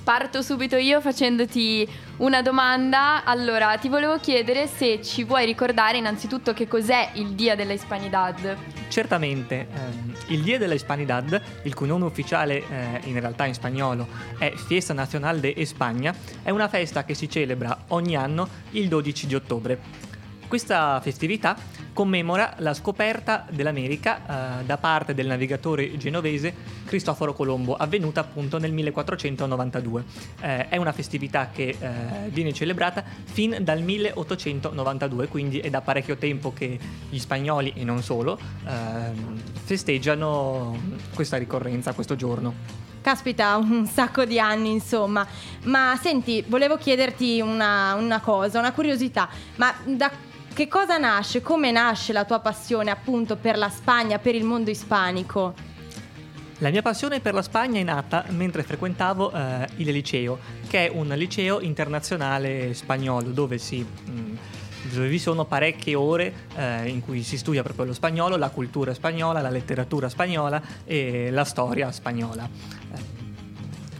Parto 0.08 0.40
subito 0.40 0.76
io 0.76 1.02
facendoti 1.02 1.86
una 2.18 2.40
domanda. 2.40 3.24
Allora, 3.24 3.76
ti 3.76 3.90
volevo 3.90 4.16
chiedere 4.18 4.66
se 4.66 5.02
ci 5.02 5.22
vuoi 5.22 5.44
ricordare 5.44 5.98
innanzitutto 5.98 6.54
che 6.54 6.66
cos'è 6.66 7.10
il 7.16 7.32
Dia 7.32 7.54
della 7.54 7.74
Hispanidad. 7.74 8.56
certamente, 8.88 9.68
ehm, 9.70 10.14
il 10.28 10.40
Dia 10.40 10.56
de 10.56 10.66
la 10.66 10.72
Hispanidad, 10.72 11.38
il 11.64 11.74
cui 11.74 11.86
nome 11.86 12.06
ufficiale 12.06 12.64
eh, 12.70 13.00
in 13.04 13.20
realtà 13.20 13.44
in 13.44 13.52
spagnolo 13.52 14.08
è 14.38 14.50
Fiesta 14.56 14.94
Nacional 14.94 15.40
de 15.40 15.52
España, 15.58 16.14
è 16.42 16.48
una 16.48 16.68
festa 16.68 17.04
che 17.04 17.12
si 17.12 17.28
celebra 17.28 17.84
ogni 17.88 18.16
anno 18.16 18.48
il 18.70 18.88
12 18.88 19.26
di 19.26 19.34
ottobre. 19.34 20.06
Questa 20.48 20.98
festività 21.02 21.58
commemora 21.92 22.54
la 22.58 22.72
scoperta 22.72 23.44
dell'America 23.50 24.60
eh, 24.60 24.64
da 24.64 24.78
parte 24.78 25.12
del 25.12 25.26
navigatore 25.26 25.98
genovese 25.98 26.54
Cristoforo 26.86 27.34
Colombo, 27.34 27.76
avvenuta 27.76 28.20
appunto 28.20 28.56
nel 28.56 28.72
1492. 28.72 30.04
Eh, 30.40 30.68
è 30.70 30.76
una 30.78 30.92
festività 30.92 31.50
che 31.52 31.76
eh, 31.78 32.28
viene 32.30 32.54
celebrata 32.54 33.04
fin 33.24 33.58
dal 33.60 33.82
1892, 33.82 35.28
quindi 35.28 35.58
è 35.58 35.68
da 35.68 35.82
parecchio 35.82 36.16
tempo 36.16 36.54
che 36.54 36.78
gli 37.10 37.18
spagnoli 37.18 37.74
e 37.76 37.84
non 37.84 38.02
solo 38.02 38.38
ehm, 38.66 39.38
festeggiano 39.64 40.78
questa 41.12 41.36
ricorrenza, 41.36 41.92
questo 41.92 42.16
giorno. 42.16 42.86
Caspita, 43.02 43.56
un 43.56 43.86
sacco 43.86 44.24
di 44.24 44.40
anni, 44.40 44.70
insomma. 44.70 45.26
Ma 45.64 45.98
senti, 46.00 46.42
volevo 46.46 46.76
chiederti 46.76 47.40
una, 47.40 47.94
una 47.94 48.20
cosa, 48.20 48.58
una 48.58 48.72
curiosità. 48.72 49.28
Ma 49.56 49.74
da 49.84 50.10
che 50.58 50.66
cosa 50.66 50.98
nasce? 50.98 51.40
Come 51.40 51.70
nasce 51.70 52.12
la 52.12 52.24
tua 52.24 52.40
passione 52.40 52.90
appunto 52.90 53.36
per 53.36 53.56
la 53.56 53.68
Spagna, 53.68 54.18
per 54.18 54.34
il 54.34 54.42
mondo 54.42 54.70
ispanico? 54.70 55.54
La 56.58 56.70
mia 56.70 56.82
passione 56.82 57.20
per 57.20 57.32
la 57.32 57.42
Spagna 57.42 57.78
è 57.78 57.84
nata 57.84 58.24
mentre 58.30 58.64
frequentavo 58.64 59.30
eh, 59.30 59.68
il 59.76 59.92
liceo, 59.92 60.36
che 60.66 60.88
è 60.88 60.90
un 60.92 61.06
liceo 61.10 61.60
internazionale 61.60 62.74
spagnolo 62.74 63.28
dove, 63.28 63.56
si, 63.58 63.86
mh, 63.86 64.38
dove 64.92 65.06
vi 65.06 65.20
sono 65.20 65.44
parecchie 65.44 65.94
ore 65.94 66.34
eh, 66.56 66.88
in 66.88 67.02
cui 67.02 67.22
si 67.22 67.38
studia 67.38 67.62
proprio 67.62 67.84
lo 67.84 67.94
spagnolo, 67.94 68.36
la 68.36 68.50
cultura 68.50 68.92
spagnola, 68.92 69.40
la 69.40 69.50
letteratura 69.50 70.08
spagnola 70.08 70.60
e 70.84 71.30
la 71.30 71.44
storia 71.44 71.92
spagnola. 71.92 72.48
Eh, 72.94 73.17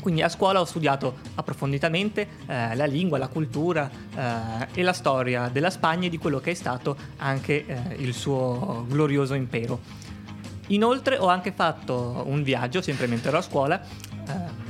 quindi 0.08 0.24
a 0.24 0.30
scuola 0.30 0.58
ho 0.58 0.64
studiato 0.64 1.18
approfonditamente 1.34 2.26
eh, 2.46 2.74
la 2.74 2.86
lingua, 2.86 3.18
la 3.18 3.28
cultura 3.28 3.90
eh, 4.16 4.80
e 4.80 4.82
la 4.82 4.94
storia 4.94 5.50
della 5.52 5.68
Spagna 5.68 6.06
e 6.06 6.08
di 6.08 6.16
quello 6.16 6.40
che 6.40 6.52
è 6.52 6.54
stato 6.54 6.96
anche 7.18 7.66
eh, 7.66 7.94
il 7.98 8.14
suo 8.14 8.86
glorioso 8.88 9.34
impero. 9.34 9.78
Inoltre 10.68 11.18
ho 11.18 11.26
anche 11.26 11.52
fatto 11.52 12.22
un 12.26 12.42
viaggio, 12.42 12.80
sempre 12.80 13.06
mentre 13.06 13.28
ero 13.28 13.36
a 13.36 13.42
scuola, 13.42 13.82
eh, 13.82 14.66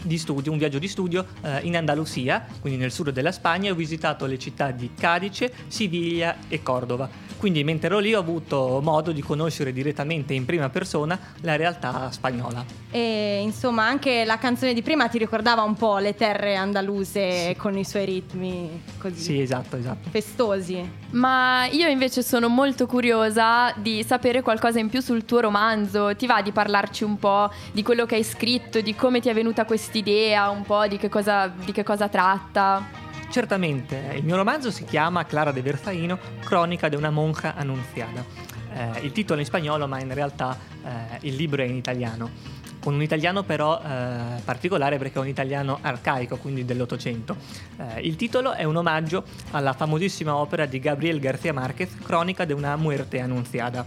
di 0.00 0.16
studio, 0.16 0.50
un 0.50 0.56
viaggio 0.56 0.78
di 0.78 0.88
studio 0.88 1.26
eh, 1.42 1.60
in 1.64 1.76
Andalusia, 1.76 2.46
quindi 2.62 2.78
nel 2.78 2.90
sud 2.90 3.10
della 3.10 3.32
Spagna, 3.32 3.70
ho 3.70 3.74
visitato 3.74 4.24
le 4.24 4.38
città 4.38 4.70
di 4.70 4.92
Cadice, 4.94 5.52
Siviglia 5.68 6.36
e 6.48 6.62
Cordova. 6.62 7.06
Quindi 7.36 7.62
mentre 7.64 7.88
ero 7.88 7.98
lì 7.98 8.14
ho 8.14 8.20
avuto 8.20 8.80
modo 8.82 9.12
di 9.12 9.20
conoscere 9.20 9.72
direttamente 9.72 10.32
in 10.32 10.44
prima 10.44 10.70
persona 10.70 11.18
la 11.42 11.56
realtà 11.56 12.10
spagnola. 12.10 12.64
E 12.90 13.40
insomma 13.42 13.86
anche 13.86 14.24
la 14.24 14.38
canzone 14.38 14.72
di 14.72 14.82
prima 14.82 15.08
ti 15.08 15.18
ricordava 15.18 15.62
un 15.62 15.74
po' 15.74 15.98
le 15.98 16.14
terre 16.14 16.56
andaluse 16.56 17.54
con 17.58 17.76
i 17.76 17.84
suoi 17.84 18.04
ritmi 18.06 18.82
così 18.98 19.20
Sì, 19.20 19.40
esatto, 19.40 19.76
esatto. 19.76 20.08
festosi. 20.10 20.88
Ma 21.10 21.66
io 21.66 21.88
invece 21.88 22.22
sono 22.22 22.48
molto 22.48 22.86
curiosa 22.86 23.72
di 23.76 24.02
sapere 24.02 24.40
qualcosa 24.42 24.78
in 24.78 24.88
più 24.88 25.00
sul 25.00 25.24
tuo 25.24 25.40
romanzo. 25.40 26.14
Ti 26.16 26.26
va 26.26 26.40
di 26.40 26.52
parlarci 26.52 27.04
un 27.04 27.18
po' 27.18 27.50
di 27.72 27.82
quello 27.82 28.06
che 28.06 28.14
hai 28.14 28.24
scritto, 28.24 28.80
di 28.80 28.94
come 28.94 29.20
ti 29.20 29.28
è 29.28 29.34
venuta 29.34 29.64
quest'idea, 29.64 30.48
un 30.48 30.62
po' 30.62 30.86
di 30.86 30.96
che 30.96 31.08
cosa, 31.08 31.48
di 31.48 31.72
che 31.72 31.82
cosa 31.82 32.08
tratta? 32.08 33.02
Certamente, 33.34 34.12
il 34.14 34.22
mio 34.22 34.36
romanzo 34.36 34.70
si 34.70 34.84
chiama 34.84 35.26
Clara 35.26 35.50
de 35.50 35.60
Verfaino, 35.60 36.20
cronica 36.44 36.88
di 36.88 36.94
una 36.94 37.10
monja 37.10 37.56
annunziata. 37.56 38.24
Eh, 38.72 39.00
il 39.00 39.10
titolo 39.10 39.38
è 39.38 39.42
in 39.42 39.46
spagnolo, 39.46 39.88
ma 39.88 39.98
in 39.98 40.14
realtà 40.14 40.56
eh, 40.84 41.18
il 41.22 41.34
libro 41.34 41.60
è 41.60 41.64
in 41.64 41.74
italiano. 41.74 42.30
Con 42.78 42.94
un 42.94 43.02
italiano 43.02 43.42
però 43.42 43.80
eh, 43.80 44.40
particolare 44.44 44.98
perché 44.98 45.18
è 45.18 45.20
un 45.20 45.26
italiano 45.26 45.78
arcaico, 45.80 46.36
quindi 46.36 46.64
dell'Ottocento. 46.64 47.36
Eh, 47.76 48.02
il 48.02 48.14
titolo 48.14 48.52
è 48.52 48.62
un 48.62 48.76
omaggio 48.76 49.24
alla 49.50 49.72
famosissima 49.72 50.36
opera 50.36 50.64
di 50.66 50.78
Gabriel 50.78 51.18
García 51.18 51.52
Márquez, 51.52 51.92
Cronica 52.04 52.44
de 52.44 52.52
una 52.52 52.76
muerte 52.76 53.18
annunziata. 53.18 53.84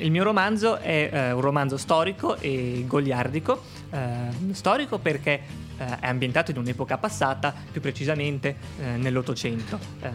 Il 0.00 0.12
mio 0.12 0.22
romanzo 0.22 0.76
è 0.76 1.10
eh, 1.12 1.32
un 1.32 1.40
romanzo 1.40 1.76
storico 1.76 2.36
e 2.36 2.84
goliardico. 2.86 3.62
Eh, 3.90 4.54
storico 4.54 4.98
perché 4.98 5.40
eh, 5.76 5.98
è 6.00 6.06
ambientato 6.06 6.52
in 6.52 6.58
un'epoca 6.58 6.98
passata, 6.98 7.52
più 7.72 7.80
precisamente 7.80 8.56
eh, 8.80 8.96
nell'Ottocento, 8.96 9.78
Eh, 10.00 10.10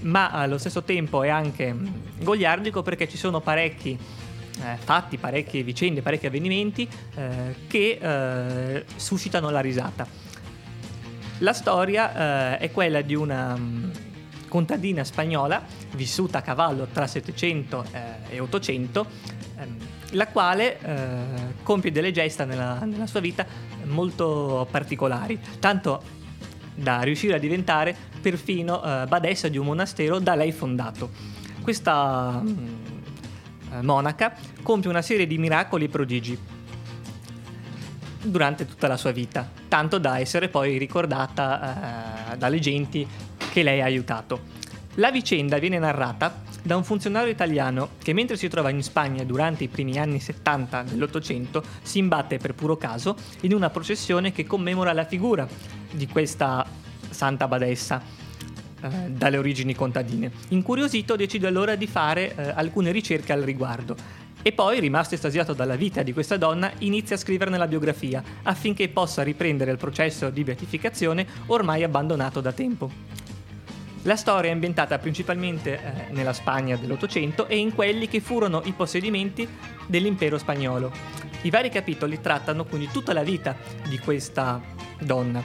ma 0.00 0.30
allo 0.30 0.56
stesso 0.58 0.82
tempo 0.82 1.22
è 1.22 1.28
anche 1.28 1.72
mh, 1.72 2.22
goliardico 2.22 2.82
perché 2.82 3.08
ci 3.08 3.16
sono 3.16 3.40
parecchi 3.40 3.98
fatti, 4.78 5.18
parecchie 5.18 5.62
vicende, 5.62 6.02
parecchi 6.02 6.26
avvenimenti 6.26 6.88
che 7.68 8.84
suscitano 8.96 9.50
la 9.50 9.60
risata. 9.60 10.04
La 11.38 11.52
storia 11.52 12.58
è 12.58 12.68
quella 12.72 13.00
di 13.02 13.14
una 13.14 13.54
mh, 13.54 13.92
contadina 14.48 15.04
spagnola 15.04 15.62
vissuta 15.94 16.38
a 16.38 16.42
cavallo 16.42 16.86
tra 16.92 17.06
700 17.06 17.84
eh, 17.92 18.36
e 18.36 18.40
800, 18.40 19.06
ehm, 19.58 19.76
la 20.12 20.26
quale 20.28 20.80
eh, 20.80 21.06
compie 21.62 21.92
delle 21.92 22.10
gesta 22.10 22.44
nella, 22.44 22.78
nella 22.84 23.06
sua 23.06 23.20
vita 23.20 23.46
molto 23.84 24.66
particolari, 24.70 25.38
tanto 25.58 26.16
da 26.74 27.00
riuscire 27.02 27.34
a 27.34 27.38
diventare 27.38 27.94
perfino 28.20 28.82
eh, 28.82 29.06
badessa 29.06 29.48
di 29.48 29.58
un 29.58 29.66
monastero 29.66 30.18
da 30.18 30.34
lei 30.34 30.52
fondato. 30.52 31.10
Questa 31.62 32.40
mh, 32.40 32.68
eh, 33.72 33.82
monaca 33.82 34.34
compie 34.62 34.88
una 34.88 35.02
serie 35.02 35.26
di 35.26 35.38
miracoli 35.38 35.84
e 35.84 35.88
prodigi 35.88 36.38
durante 38.22 38.66
tutta 38.66 38.88
la 38.88 38.96
sua 38.96 39.12
vita, 39.12 39.48
tanto 39.68 39.98
da 39.98 40.18
essere 40.18 40.48
poi 40.48 40.78
ricordata 40.78 42.32
eh, 42.32 42.36
dalle 42.36 42.58
genti 42.58 43.06
che 43.52 43.62
lei 43.62 43.80
ha 43.80 43.84
aiutato. 43.84 44.56
La 44.94 45.10
vicenda 45.10 45.58
viene 45.58 45.78
narrata 45.78 46.42
da 46.62 46.76
un 46.76 46.84
funzionario 46.84 47.30
italiano 47.30 47.90
che 48.02 48.12
mentre 48.12 48.36
si 48.36 48.48
trova 48.48 48.70
in 48.70 48.82
Spagna 48.82 49.22
durante 49.24 49.64
i 49.64 49.68
primi 49.68 49.98
anni 49.98 50.20
70 50.20 50.82
dell'Ottocento 50.82 51.62
si 51.82 51.98
imbatte 51.98 52.38
per 52.38 52.54
puro 52.54 52.76
caso 52.76 53.16
in 53.42 53.54
una 53.54 53.70
processione 53.70 54.32
che 54.32 54.44
commemora 54.44 54.92
la 54.92 55.04
figura 55.04 55.46
di 55.90 56.06
questa 56.08 56.66
santa 57.10 57.46
badessa 57.46 58.02
eh, 58.80 58.88
dalle 59.08 59.38
origini 59.38 59.74
contadine. 59.74 60.30
Incuriosito 60.48 61.16
decide 61.16 61.46
allora 61.46 61.74
di 61.76 61.86
fare 61.86 62.34
eh, 62.34 62.52
alcune 62.54 62.90
ricerche 62.90 63.32
al 63.32 63.42
riguardo 63.42 63.96
e 64.40 64.52
poi, 64.52 64.78
rimasto 64.78 65.14
estasiato 65.14 65.52
dalla 65.52 65.74
vita 65.74 66.02
di 66.02 66.12
questa 66.12 66.36
donna, 66.36 66.70
inizia 66.78 67.16
a 67.16 67.18
scriverne 67.18 67.58
la 67.58 67.66
biografia 67.66 68.22
affinché 68.44 68.88
possa 68.88 69.22
riprendere 69.22 69.72
il 69.72 69.78
processo 69.78 70.30
di 70.30 70.44
beatificazione 70.44 71.26
ormai 71.46 71.82
abbandonato 71.82 72.40
da 72.40 72.52
tempo. 72.52 72.90
La 74.02 74.16
storia 74.16 74.50
è 74.50 74.52
ambientata 74.52 74.96
principalmente 74.98 75.74
eh, 75.74 76.12
nella 76.12 76.32
Spagna 76.32 76.76
dell'Ottocento 76.76 77.46
e 77.48 77.58
in 77.58 77.74
quelli 77.74 78.08
che 78.08 78.20
furono 78.20 78.62
i 78.64 78.72
possedimenti 78.72 79.46
dell'impero 79.86 80.38
spagnolo. 80.38 80.92
I 81.42 81.50
vari 81.50 81.68
capitoli 81.68 82.20
trattano 82.20 82.64
quindi 82.64 82.88
tutta 82.92 83.12
la 83.12 83.22
vita 83.22 83.56
di 83.88 83.98
questa 83.98 84.62
donna, 85.00 85.42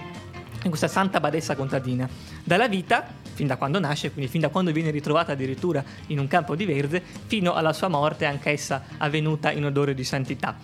di 0.61 0.69
questa 0.69 0.87
santa 0.87 1.19
badessa 1.19 1.55
contadina, 1.55 2.07
dalla 2.43 2.67
vita, 2.67 3.05
fin 3.33 3.47
da 3.47 3.57
quando 3.57 3.79
nasce, 3.79 4.11
quindi 4.11 4.29
fin 4.29 4.41
da 4.41 4.49
quando 4.49 4.71
viene 4.71 4.91
ritrovata 4.91 5.31
addirittura 5.31 5.83
in 6.07 6.19
un 6.19 6.27
campo 6.27 6.55
di 6.55 6.65
verze, 6.65 7.01
fino 7.25 7.53
alla 7.53 7.73
sua 7.73 7.87
morte, 7.87 8.25
anch'essa 8.25 8.83
avvenuta 8.97 9.51
in 9.51 9.65
odore 9.65 9.95
di 9.95 10.03
santità. 10.03 10.57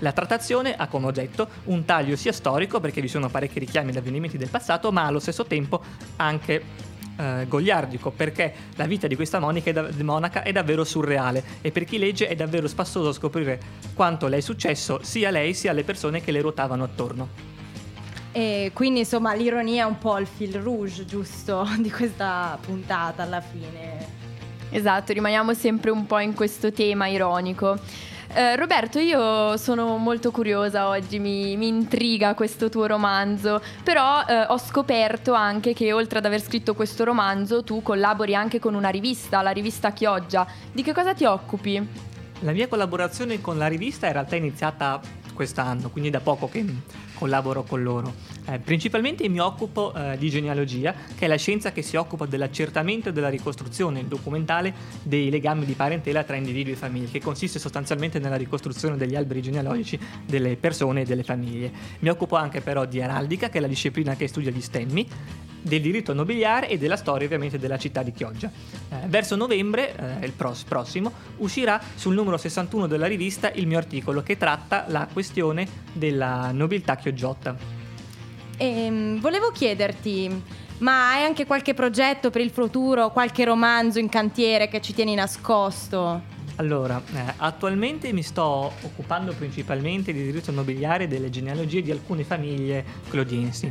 La 0.00 0.12
trattazione 0.12 0.76
ha 0.76 0.86
come 0.88 1.06
oggetto 1.06 1.48
un 1.64 1.84
taglio 1.84 2.16
sia 2.16 2.32
storico, 2.32 2.80
perché 2.80 3.00
vi 3.00 3.08
sono 3.08 3.28
parecchi 3.28 3.58
richiami 3.58 3.90
ad 3.90 3.96
avvenimenti 3.96 4.36
del 4.36 4.50
passato, 4.50 4.92
ma 4.92 5.06
allo 5.06 5.18
stesso 5.18 5.44
tempo 5.44 5.82
anche 6.16 6.94
eh, 7.16 7.46
goliardico, 7.48 8.10
perché 8.10 8.52
la 8.76 8.86
vita 8.86 9.06
di 9.06 9.16
questa 9.16 9.38
monaca 9.38 9.70
è, 9.70 9.72
da- 9.72 9.88
monaca 10.02 10.42
è 10.42 10.52
davvero 10.52 10.84
surreale 10.84 11.42
e 11.60 11.70
per 11.70 11.84
chi 11.84 11.98
legge 11.98 12.28
è 12.28 12.34
davvero 12.34 12.68
spassoso 12.68 13.12
scoprire 13.12 13.60
quanto 13.94 14.26
le 14.26 14.38
è 14.38 14.40
successo 14.40 15.00
sia 15.02 15.28
a 15.28 15.32
lei 15.32 15.54
sia 15.54 15.70
alle 15.70 15.84
persone 15.84 16.20
che 16.20 16.32
le 16.32 16.40
ruotavano 16.40 16.84
attorno. 16.84 17.54
E 18.32 18.70
quindi 18.74 19.00
insomma 19.00 19.32
l'ironia 19.32 19.84
è 19.84 19.86
un 19.86 19.98
po' 19.98 20.18
il 20.18 20.26
fil 20.26 20.54
rouge, 20.60 21.06
giusto, 21.06 21.66
di 21.80 21.90
questa 21.90 22.58
puntata 22.60 23.22
alla 23.22 23.40
fine. 23.40 24.24
Esatto, 24.70 25.12
rimaniamo 25.12 25.54
sempre 25.54 25.90
un 25.90 26.06
po' 26.06 26.18
in 26.18 26.34
questo 26.34 26.70
tema 26.70 27.06
ironico. 27.06 27.78
Eh, 28.36 28.54
Roberto, 28.54 28.98
io 28.98 29.56
sono 29.56 29.96
molto 29.96 30.30
curiosa 30.30 30.88
oggi, 30.88 31.18
mi, 31.18 31.56
mi 31.56 31.68
intriga 31.68 32.34
questo 32.34 32.68
tuo 32.68 32.84
romanzo, 32.84 33.62
però 33.82 34.26
eh, 34.28 34.42
ho 34.48 34.58
scoperto 34.58 35.32
anche 35.32 35.72
che 35.72 35.94
oltre 35.94 36.18
ad 36.18 36.26
aver 36.26 36.42
scritto 36.42 36.74
questo 36.74 37.04
romanzo 37.04 37.64
tu 37.64 37.80
collabori 37.80 38.34
anche 38.34 38.58
con 38.58 38.74
una 38.74 38.90
rivista, 38.90 39.40
la 39.40 39.52
rivista 39.52 39.92
Chioggia. 39.92 40.46
Di 40.70 40.82
che 40.82 40.92
cosa 40.92 41.14
ti 41.14 41.24
occupi? 41.24 41.88
La 42.40 42.52
mia 42.52 42.68
collaborazione 42.68 43.40
con 43.40 43.56
la 43.56 43.68
rivista 43.68 44.06
in 44.06 44.12
realtà 44.12 44.34
è 44.34 44.38
iniziata 44.38 45.00
quest'anno, 45.32 45.88
quindi 45.88 46.10
da 46.10 46.20
poco 46.20 46.46
che 46.46 46.62
collaboro 47.14 47.62
con 47.62 47.82
loro. 47.82 48.12
Eh, 48.48 48.60
principalmente 48.60 49.28
mi 49.28 49.40
occupo 49.40 49.92
eh, 49.92 50.16
di 50.18 50.30
genealogia, 50.30 50.94
che 51.16 51.24
è 51.24 51.28
la 51.28 51.36
scienza 51.36 51.72
che 51.72 51.82
si 51.82 51.96
occupa 51.96 52.26
dell'accertamento 52.26 53.08
e 53.08 53.12
della 53.12 53.28
ricostruzione 53.28 54.06
documentale 54.06 54.72
dei 55.02 55.30
legami 55.30 55.64
di 55.64 55.72
parentela 55.72 56.22
tra 56.22 56.36
individui 56.36 56.72
e 56.72 56.76
famiglie, 56.76 57.10
che 57.10 57.20
consiste 57.20 57.58
sostanzialmente 57.58 58.20
nella 58.20 58.36
ricostruzione 58.36 58.96
degli 58.96 59.16
alberi 59.16 59.42
genealogici 59.42 59.98
delle 60.24 60.56
persone 60.56 61.02
e 61.02 61.04
delle 61.04 61.24
famiglie. 61.24 61.72
Mi 62.00 62.08
occupo 62.08 62.36
anche 62.36 62.60
però 62.60 62.84
di 62.84 63.02
araldica, 63.02 63.48
che 63.48 63.58
è 63.58 63.60
la 63.60 63.66
disciplina 63.66 64.14
che 64.14 64.28
studia 64.28 64.52
gli 64.52 64.60
stemmi, 64.60 65.08
del 65.60 65.80
diritto 65.80 66.14
nobiliare 66.14 66.68
e 66.68 66.78
della 66.78 66.96
storia 66.96 67.26
ovviamente 67.26 67.58
della 67.58 67.76
città 67.76 68.04
di 68.04 68.12
Chioggia. 68.12 68.48
Eh, 68.88 69.08
verso 69.08 69.34
novembre, 69.34 70.20
eh, 70.20 70.24
il 70.24 70.32
pros- 70.32 70.62
prossimo, 70.62 71.12
uscirà 71.38 71.80
sul 71.96 72.14
numero 72.14 72.36
61 72.36 72.86
della 72.86 73.06
rivista 73.06 73.50
il 73.50 73.66
mio 73.66 73.78
articolo 73.78 74.22
che 74.22 74.36
tratta 74.36 74.84
la 74.86 75.08
questione 75.12 75.66
della 75.92 76.52
nobiltà 76.52 76.94
chioggiotta. 76.94 77.75
Ehm, 78.58 79.20
volevo 79.20 79.50
chiederti, 79.50 80.42
ma 80.78 81.10
hai 81.10 81.24
anche 81.24 81.44
qualche 81.44 81.74
progetto 81.74 82.30
per 82.30 82.40
il 82.40 82.50
futuro, 82.50 83.10
qualche 83.10 83.44
romanzo 83.44 83.98
in 83.98 84.08
cantiere 84.08 84.68
che 84.68 84.80
ci 84.80 84.94
tieni 84.94 85.14
nascosto? 85.14 86.34
Allora, 86.56 87.02
eh, 87.12 87.34
attualmente 87.36 88.12
mi 88.12 88.22
sto 88.22 88.72
occupando 88.80 89.34
principalmente 89.34 90.12
di 90.12 90.22
diritto 90.22 90.52
nobiliare 90.52 91.06
delle 91.06 91.28
genealogie 91.28 91.82
di 91.82 91.90
alcune 91.90 92.24
famiglie 92.24 92.82
clodiensi. 93.10 93.70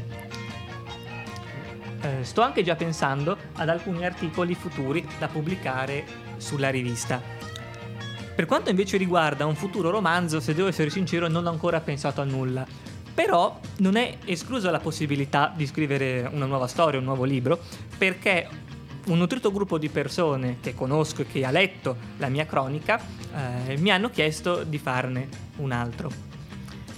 Eh, 2.02 2.24
sto 2.24 2.42
anche 2.42 2.62
già 2.62 2.76
pensando 2.76 3.36
ad 3.54 3.70
alcuni 3.70 4.06
articoli 4.06 4.54
futuri 4.54 5.04
da 5.18 5.28
pubblicare 5.28 6.06
sulla 6.38 6.70
rivista. 6.70 7.20
Per 8.36 8.46
quanto 8.46 8.70
invece 8.70 8.98
riguarda 8.98 9.48
un 9.48 9.56
futuro 9.56 9.90
romanzo, 9.90 10.40
se 10.40 10.54
devo 10.54 10.68
essere 10.68 10.92
sincero, 10.92 11.28
non 11.28 11.48
ho 11.48 11.50
ancora 11.50 11.80
pensato 11.80 12.22
a 12.22 12.26
nulla. 12.26 12.68
Però 13.16 13.60
non 13.78 13.96
è 13.96 14.18
esclusa 14.26 14.70
la 14.72 14.80
possibilità 14.80 15.52
di 15.56 15.66
scrivere 15.66 16.30
una 16.32 16.46
nuova 16.46 16.68
storia, 16.68 17.00
un 17.00 17.06
nuovo 17.06 17.24
libro, 17.24 17.60
perché 17.98 18.48
un 19.08 19.18
nutrito 19.18 19.52
gruppo 19.52 19.78
di 19.78 19.90
persone 19.90 20.58
che 20.62 20.74
conosco 20.74 21.22
e 21.22 21.28
che 21.28 21.46
ha 21.46 21.52
letto 21.52 21.96
la 22.18 22.28
mia 22.28 22.46
cronica 22.46 23.00
eh, 23.70 23.78
mi 23.78 23.90
hanno 23.92 24.10
chiesto 24.10 24.64
di 24.64 24.78
farne 24.78 25.28
un 25.58 25.72
altro. 25.72 26.34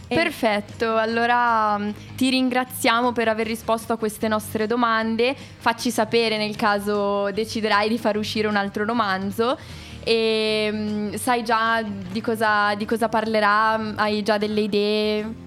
E... 0.08 0.16
Perfetto, 0.16 0.96
allora 0.96 1.78
mm, 1.78 1.90
ti 2.16 2.30
ringraziamo 2.30 3.12
per 3.12 3.28
aver 3.28 3.46
risposto 3.46 3.94
a 3.94 3.98
queste 3.98 4.28
nostre 4.28 4.66
domande. 4.66 5.36
Facci 5.36 5.92
sapere 5.92 6.38
nel 6.38 6.56
caso 6.56 7.30
deciderai 7.32 7.90
di 7.90 7.98
far 7.98 8.18
uscire 8.18 8.48
un 8.48 8.56
altro 8.56 8.86
romanzo. 8.86 9.58
E 10.04 10.70
mm, 10.72 11.14
sai 11.16 11.44
già 11.44 11.84
di 11.84 12.22
cosa, 12.22 12.74
di 12.76 12.86
cosa 12.86 13.10
parlerà? 13.10 13.96
Hai 13.96 14.24
già 14.24 14.38
delle 14.38 14.62
idee? 14.62 15.46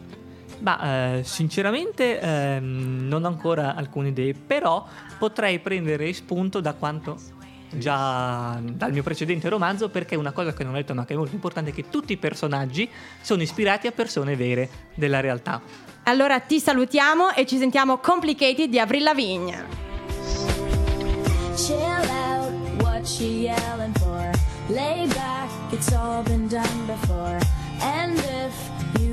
Ma 0.61 1.17
eh, 1.17 1.25
sinceramente 1.25 2.21
eh, 2.21 2.59
non 2.61 3.25
ho 3.25 3.29
ancora 3.29 3.75
alcune 3.75 4.09
idee, 4.09 4.35
però 4.35 4.87
potrei 5.19 5.59
prendere 5.59 6.13
spunto 6.13 6.61
da 6.61 6.75
quanto 6.75 7.19
già 7.73 8.59
dal 8.61 8.93
mio 8.93 9.03
precedente 9.03 9.49
romanzo 9.49 9.91
perché 9.91 10.17
una 10.17 10.33
cosa 10.33 10.53
che 10.53 10.65
non 10.65 10.75
ho 10.75 10.77
detto 10.77 10.93
ma 10.95 11.05
che 11.05 11.15
è 11.15 11.17
molto 11.17 11.35
importante 11.35 11.71
è 11.71 11.73
che 11.73 11.89
tutti 11.89 12.13
i 12.13 12.17
personaggi 12.17 12.89
sono 13.21 13.43
ispirati 13.43 13.87
a 13.87 13.93
persone 13.93 14.37
vere 14.37 14.69
della 14.95 15.21
realtà. 15.21 15.61
Allora 16.05 16.41
ti 16.41 16.59
salutiamo 16.59 17.33
e 17.35 17.47
ci 17.47 17.59
sentiamo 17.59 17.99
Complicated 17.99 18.69
di 18.69 18.79
Avril 18.79 19.03
Lavigne. 19.03 19.89
Chill 21.55 21.77
out, 21.77 22.83
what 22.83 23.07
she 23.07 23.43
yelling 23.43 23.97
for? 23.99 24.31
Lay 24.69 25.07
back, 25.09 25.51
it's 25.71 25.93
all 25.93 26.23
been 26.23 26.49
done 26.49 26.87
before. 26.87 27.39
And 27.81 28.19
if 28.19 28.80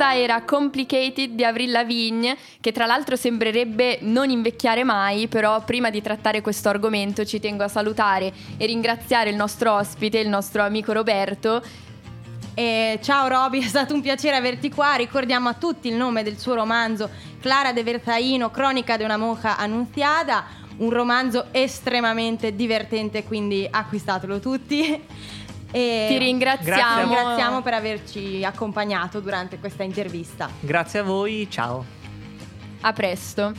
questa 0.00 0.16
era 0.18 0.42
Complicated 0.44 1.32
di 1.32 1.44
Avril 1.44 1.72
Lavigne, 1.72 2.34
che 2.62 2.72
tra 2.72 2.86
l'altro 2.86 3.16
sembrerebbe 3.16 3.98
non 4.00 4.30
invecchiare 4.30 4.82
mai, 4.82 5.28
però 5.28 5.62
prima 5.62 5.90
di 5.90 6.00
trattare 6.00 6.40
questo 6.40 6.70
argomento 6.70 7.26
ci 7.26 7.38
tengo 7.38 7.64
a 7.64 7.68
salutare 7.68 8.32
e 8.56 8.64
ringraziare 8.64 9.28
il 9.28 9.36
nostro 9.36 9.74
ospite, 9.74 10.18
il 10.18 10.30
nostro 10.30 10.62
amico 10.62 10.94
Roberto. 10.94 11.62
E 12.54 12.98
ciao 13.02 13.28
Roby, 13.28 13.60
è 13.62 13.66
stato 13.66 13.92
un 13.92 14.00
piacere 14.00 14.36
averti 14.36 14.70
qua. 14.70 14.94
Ricordiamo 14.94 15.50
a 15.50 15.54
tutti 15.54 15.88
il 15.88 15.96
nome 15.96 16.22
del 16.22 16.38
suo 16.38 16.54
romanzo 16.54 17.10
Clara 17.38 17.74
de 17.74 17.82
Vertaino, 17.82 18.50
Cronica 18.50 18.96
di 18.96 19.04
una 19.04 19.18
monja 19.18 19.58
annunziata, 19.58 20.46
un 20.78 20.88
romanzo 20.88 21.48
estremamente 21.50 22.56
divertente, 22.56 23.24
quindi 23.24 23.68
acquistatelo 23.70 24.40
tutti. 24.40 25.38
E 25.70 26.06
Ti 26.08 26.18
ringraziamo. 26.18 26.94
Ti 26.94 27.14
ringraziamo 27.14 27.62
per 27.62 27.74
averci 27.74 28.44
accompagnato 28.44 29.20
durante 29.20 29.58
questa 29.58 29.82
intervista. 29.82 30.48
Grazie 30.60 31.00
a 31.00 31.02
voi, 31.02 31.46
ciao. 31.50 31.84
A 32.80 32.92
presto. 32.92 33.52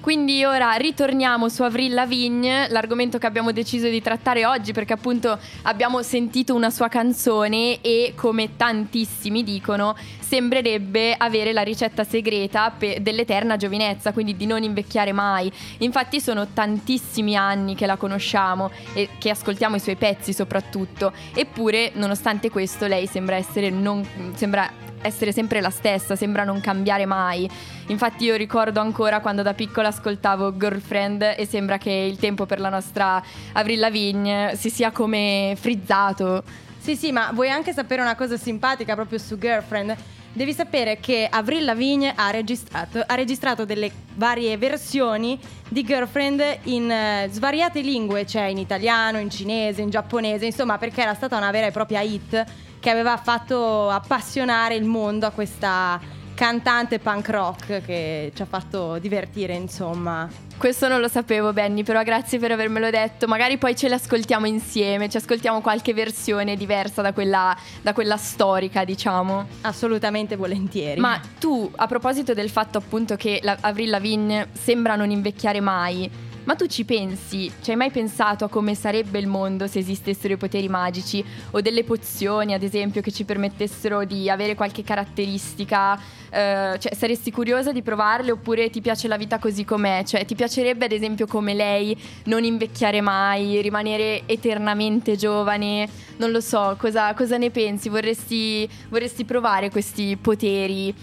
Quindi 0.00 0.42
ora 0.44 0.72
ritorniamo 0.72 1.50
su 1.50 1.62
Avril 1.62 1.92
Lavigne, 1.92 2.68
l'argomento 2.70 3.18
che 3.18 3.26
abbiamo 3.26 3.52
deciso 3.52 3.86
di 3.86 4.00
trattare 4.00 4.46
oggi 4.46 4.72
perché 4.72 4.94
appunto 4.94 5.38
abbiamo 5.62 6.00
sentito 6.02 6.54
una 6.54 6.70
sua 6.70 6.88
canzone 6.88 7.82
e 7.82 8.14
come 8.16 8.56
tantissimi 8.56 9.44
dicono 9.44 9.94
sembrerebbe 10.18 11.14
avere 11.18 11.52
la 11.52 11.60
ricetta 11.62 12.04
segreta 12.04 12.70
pe- 12.70 13.00
dell'eterna 13.02 13.56
giovinezza, 13.56 14.12
quindi 14.12 14.36
di 14.36 14.46
non 14.46 14.62
invecchiare 14.62 15.12
mai. 15.12 15.52
Infatti 15.78 16.18
sono 16.18 16.46
tantissimi 16.46 17.36
anni 17.36 17.74
che 17.74 17.84
la 17.84 17.96
conosciamo 17.96 18.70
e 18.94 19.10
che 19.18 19.28
ascoltiamo 19.28 19.76
i 19.76 19.80
suoi 19.80 19.96
pezzi 19.96 20.32
soprattutto, 20.32 21.12
eppure 21.34 21.90
nonostante 21.94 22.48
questo 22.48 22.86
lei 22.86 23.06
sembra 23.06 23.36
essere, 23.36 23.68
non, 23.68 24.06
sembra 24.34 24.88
essere 25.02 25.32
sempre 25.32 25.60
la 25.60 25.70
stessa, 25.70 26.16
sembra 26.16 26.44
non 26.44 26.60
cambiare 26.60 27.06
mai. 27.06 27.48
Infatti 27.86 28.24
io 28.24 28.36
ricordo 28.36 28.80
ancora 28.80 29.20
quando 29.20 29.42
da 29.42 29.54
piccola 29.54 29.88
ascoltavo 29.88 30.56
Girlfriend 30.56 31.34
e 31.36 31.46
sembra 31.46 31.78
che 31.78 31.90
il 31.90 32.18
tempo 32.18 32.46
per 32.46 32.60
la 32.60 32.68
nostra 32.68 33.22
Avril 33.52 33.80
Lavigne 33.80 34.54
si 34.56 34.70
sia 34.70 34.90
come 34.90 35.56
frizzato. 35.58 36.42
Sì, 36.78 36.96
sì, 36.96 37.12
ma 37.12 37.30
vuoi 37.32 37.50
anche 37.50 37.72
sapere 37.72 38.00
una 38.00 38.14
cosa 38.14 38.36
simpatica 38.36 38.94
proprio 38.94 39.18
su 39.18 39.38
Girlfriend? 39.38 39.96
Devi 40.32 40.52
sapere 40.52 41.00
che 41.00 41.26
Avril 41.28 41.64
Lavigne 41.64 42.12
ha 42.14 42.30
registrato, 42.30 43.02
ha 43.04 43.14
registrato 43.16 43.64
delle 43.64 43.90
varie 44.14 44.56
versioni 44.56 45.38
di 45.68 45.82
Girlfriend 45.82 46.58
in 46.64 46.88
eh, 46.88 47.28
svariate 47.30 47.80
lingue, 47.80 48.24
cioè 48.24 48.44
in 48.44 48.58
italiano, 48.58 49.18
in 49.18 49.28
cinese, 49.28 49.82
in 49.82 49.90
giapponese, 49.90 50.46
insomma 50.46 50.78
perché 50.78 51.02
era 51.02 51.14
stata 51.14 51.36
una 51.36 51.50
vera 51.50 51.66
e 51.66 51.72
propria 51.72 52.00
hit 52.00 52.44
che 52.80 52.90
aveva 52.90 53.16
fatto 53.18 53.88
appassionare 53.88 54.74
il 54.74 54.84
mondo 54.84 55.26
a 55.26 55.30
questa 55.30 56.00
cantante 56.34 56.98
punk 56.98 57.28
rock 57.28 57.84
che 57.84 58.32
ci 58.34 58.40
ha 58.40 58.46
fatto 58.46 58.98
divertire, 58.98 59.52
insomma. 59.52 60.26
Questo 60.56 60.88
non 60.88 61.00
lo 61.00 61.08
sapevo, 61.08 61.52
Benny, 61.52 61.82
però 61.82 62.02
grazie 62.02 62.38
per 62.38 62.52
avermelo 62.52 62.88
detto. 62.88 63.26
Magari 63.26 63.58
poi 63.58 63.76
ce 63.76 63.88
le 63.88 63.94
ascoltiamo 63.94 64.46
insieme, 64.46 65.10
ci 65.10 65.18
ascoltiamo 65.18 65.60
qualche 65.60 65.92
versione 65.92 66.56
diversa 66.56 67.02
da 67.02 67.12
quella, 67.12 67.54
da 67.82 67.92
quella 67.92 68.16
storica, 68.16 68.84
diciamo. 68.84 69.46
Assolutamente 69.62 70.36
volentieri. 70.36 70.98
Ma 70.98 71.20
tu, 71.38 71.70
a 71.76 71.86
proposito 71.86 72.32
del 72.32 72.48
fatto 72.48 72.78
appunto 72.78 73.16
che 73.16 73.40
la 73.42 73.56
Avril 73.60 73.90
Lavigne 73.90 74.48
sembra 74.52 74.96
non 74.96 75.10
invecchiare 75.10 75.60
mai, 75.60 76.10
ma 76.44 76.54
tu 76.54 76.66
ci 76.66 76.84
pensi? 76.84 77.50
Ci 77.60 77.70
hai 77.70 77.76
mai 77.76 77.90
pensato 77.90 78.44
a 78.44 78.48
come 78.48 78.74
sarebbe 78.74 79.18
il 79.18 79.26
mondo 79.26 79.66
se 79.66 79.78
esistessero 79.78 80.34
i 80.34 80.36
poteri 80.36 80.68
magici 80.68 81.24
o 81.52 81.60
delle 81.60 81.84
pozioni, 81.84 82.54
ad 82.54 82.62
esempio, 82.62 83.00
che 83.00 83.10
ci 83.10 83.24
permettessero 83.24 84.04
di 84.04 84.28
avere 84.30 84.54
qualche 84.54 84.82
caratteristica? 84.82 85.98
Eh, 86.30 86.76
cioè, 86.78 86.94
saresti 86.94 87.30
curiosa 87.30 87.72
di 87.72 87.82
provarle 87.82 88.30
oppure 88.30 88.70
ti 88.70 88.80
piace 88.80 89.08
la 89.08 89.16
vita 89.16 89.38
così 89.38 89.64
com'è? 89.64 90.02
Cioè, 90.04 90.24
ti 90.24 90.34
piacerebbe, 90.34 90.86
ad 90.86 90.92
esempio, 90.92 91.26
come 91.26 91.54
lei, 91.54 91.96
non 92.24 92.44
invecchiare 92.44 93.00
mai, 93.00 93.60
rimanere 93.60 94.22
eternamente 94.26 95.16
giovane? 95.16 95.88
Non 96.16 96.30
lo 96.30 96.40
so, 96.40 96.76
cosa, 96.78 97.14
cosa 97.14 97.36
ne 97.36 97.50
pensi? 97.50 97.88
Vorresti, 97.88 98.68
vorresti 98.88 99.24
provare 99.24 99.70
questi 99.70 100.16
poteri? 100.16 100.94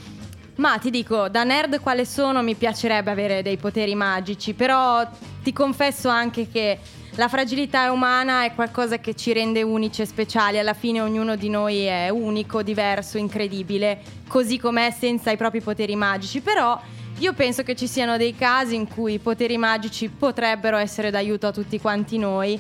Ma 0.58 0.80
ti 0.80 0.90
dico, 0.90 1.30
da 1.30 1.44
nerd 1.44 1.80
quale 1.82 2.04
sono 2.04 2.42
mi 2.42 2.56
piacerebbe 2.56 3.12
avere 3.12 3.44
dei 3.44 3.58
poteri 3.58 3.94
magici, 3.94 4.54
però 4.54 5.08
ti 5.44 5.54
confesso 5.54 6.10
anche 6.10 6.50
che 6.50 6.80
la 7.12 7.28
fragilità 7.28 7.92
umana 7.92 8.44
è 8.44 8.54
qualcosa 8.56 8.98
che 8.98 9.16
ci 9.16 9.34
rende 9.34 9.62
unici 9.62 10.02
e 10.02 10.08
speciali, 10.08 10.58
alla 10.58 10.74
fine 10.74 11.00
ognuno 11.00 11.36
di 11.36 11.50
noi 11.50 11.84
è 11.84 12.10
unico, 12.10 12.64
diverso, 12.64 13.20
incredibile, 13.20 14.02
così 14.28 14.58
com'è 14.58 14.90
senza 14.90 15.30
i 15.30 15.38
propri 15.38 15.62
poteri 15.62 15.96
magici, 15.96 16.42
però 16.42 16.80
io 17.20 17.34
penso 17.34 17.62
che 17.62 17.76
ci 17.76 17.88
siano 17.88 18.18
dei 18.18 18.36
casi 18.36 18.74
in 18.74 18.88
cui 18.88 19.14
i 19.14 19.20
poteri 19.20 19.58
magici 19.58 20.10
potrebbero 20.10 20.78
essere 20.78 21.12
d'aiuto 21.12 21.48
a 21.48 21.52
tutti 21.52 21.80
quanti 21.80 22.18
noi 22.18 22.60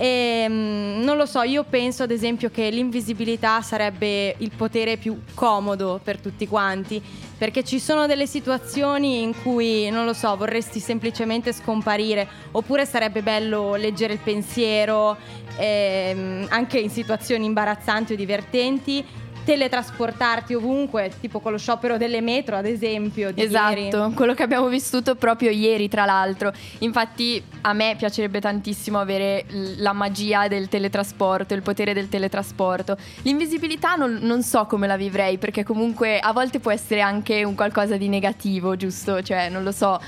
e 0.00 0.46
mm, 0.48 1.02
non 1.02 1.16
lo 1.16 1.26
so, 1.26 1.42
io 1.42 1.64
penso 1.64 2.04
ad 2.04 2.12
esempio 2.12 2.50
che 2.50 2.70
l'invisibilità 2.70 3.60
sarebbe 3.62 4.36
il 4.38 4.52
potere 4.56 4.96
più 4.96 5.22
comodo 5.34 6.00
per 6.02 6.20
tutti 6.20 6.46
quanti, 6.46 7.02
perché 7.36 7.64
ci 7.64 7.80
sono 7.80 8.06
delle 8.06 8.28
situazioni 8.28 9.22
in 9.22 9.34
cui, 9.42 9.90
non 9.90 10.04
lo 10.04 10.12
so, 10.12 10.36
vorresti 10.36 10.78
semplicemente 10.78 11.52
scomparire, 11.52 12.28
oppure 12.52 12.86
sarebbe 12.86 13.22
bello 13.22 13.74
leggere 13.74 14.12
il 14.12 14.20
pensiero, 14.20 15.16
ehm, 15.56 16.46
anche 16.48 16.78
in 16.78 16.90
situazioni 16.90 17.44
imbarazzanti 17.46 18.12
o 18.12 18.16
divertenti 18.16 19.04
teletrasportarti 19.48 20.52
ovunque, 20.52 21.10
tipo 21.22 21.40
con 21.40 21.52
lo 21.52 21.58
sciopero 21.58 21.96
delle 21.96 22.20
metro, 22.20 22.54
ad 22.54 22.66
esempio. 22.66 23.32
esatto, 23.34 23.78
ieri. 23.78 24.12
quello 24.12 24.34
che 24.34 24.42
abbiamo 24.42 24.68
vissuto 24.68 25.14
proprio 25.14 25.48
ieri, 25.48 25.88
tra 25.88 26.04
l'altro. 26.04 26.52
Infatti, 26.80 27.42
a 27.62 27.72
me 27.72 27.94
piacerebbe 27.96 28.42
tantissimo 28.42 28.98
avere 29.00 29.46
la 29.78 29.94
magia 29.94 30.48
del 30.48 30.68
teletrasporto, 30.68 31.54
il 31.54 31.62
potere 31.62 31.94
del 31.94 32.10
teletrasporto. 32.10 32.98
L'invisibilità 33.22 33.94
non, 33.94 34.18
non 34.20 34.42
so 34.42 34.66
come 34.66 34.86
la 34.86 34.98
vivrei, 34.98 35.38
perché 35.38 35.64
comunque 35.64 36.20
a 36.20 36.34
volte 36.34 36.60
può 36.60 36.70
essere 36.70 37.00
anche 37.00 37.42
un 37.42 37.54
qualcosa 37.54 37.96
di 37.96 38.08
negativo, 38.08 38.76
giusto? 38.76 39.22
Cioè, 39.22 39.48
non 39.48 39.62
lo 39.62 39.72
so. 39.72 39.98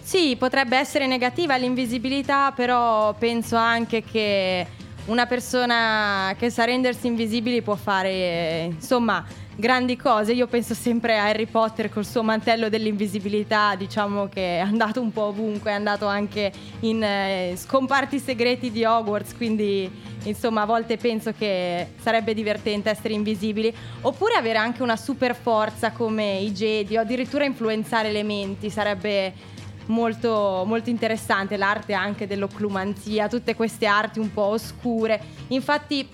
Sì, 0.00 0.36
potrebbe 0.38 0.78
essere 0.78 1.08
negativa 1.08 1.56
l'invisibilità, 1.56 2.52
però 2.52 3.12
penso 3.14 3.56
anche 3.56 4.04
che 4.04 4.66
una 5.08 5.26
persona 5.26 6.34
che 6.38 6.50
sa 6.50 6.64
rendersi 6.64 7.06
invisibili 7.06 7.62
può 7.62 7.74
fare, 7.76 8.70
insomma, 8.70 9.24
grandi 9.56 9.96
cose. 9.96 10.32
Io 10.32 10.46
penso 10.46 10.74
sempre 10.74 11.18
a 11.18 11.26
Harry 11.26 11.46
Potter 11.46 11.88
col 11.88 12.04
suo 12.04 12.22
mantello 12.22 12.68
dell'invisibilità, 12.68 13.74
diciamo 13.74 14.28
che 14.28 14.58
è 14.58 14.60
andato 14.60 15.00
un 15.00 15.10
po' 15.10 15.24
ovunque, 15.24 15.70
è 15.70 15.74
andato 15.74 16.06
anche 16.06 16.52
in 16.80 17.02
eh, 17.02 17.54
scomparti 17.56 18.18
segreti 18.18 18.70
di 18.70 18.84
Hogwarts, 18.84 19.34
quindi 19.34 19.90
insomma 20.24 20.62
a 20.62 20.66
volte 20.66 20.98
penso 20.98 21.32
che 21.36 21.94
sarebbe 22.00 22.34
divertente 22.34 22.90
essere 22.90 23.14
invisibili, 23.14 23.74
oppure 24.02 24.34
avere 24.34 24.58
anche 24.58 24.82
una 24.82 24.96
super 24.96 25.34
forza 25.34 25.90
come 25.90 26.36
i 26.38 26.52
Jedi 26.52 26.98
o 26.98 27.00
addirittura 27.00 27.44
influenzare 27.44 28.08
elementi, 28.08 28.68
sarebbe 28.68 29.56
molto, 29.88 30.64
molto 30.66 30.88
interessante, 30.90 31.56
l'arte 31.56 31.92
anche 31.92 32.26
dell'occlumanzia, 32.26 33.28
tutte 33.28 33.54
queste 33.54 33.86
arti 33.86 34.18
un 34.18 34.32
po' 34.32 34.44
oscure. 34.44 35.20
Infatti 35.48 36.08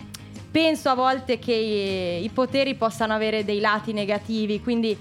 penso 0.51 0.89
a 0.89 0.95
volte 0.95 1.39
che 1.39 1.53
i, 1.53 2.25
i 2.25 2.29
poteri 2.31 2.75
possano 2.75 3.13
avere 3.13 3.45
dei 3.45 3.61
lati 3.61 3.93
negativi, 3.93 4.61
quindi 4.61 4.97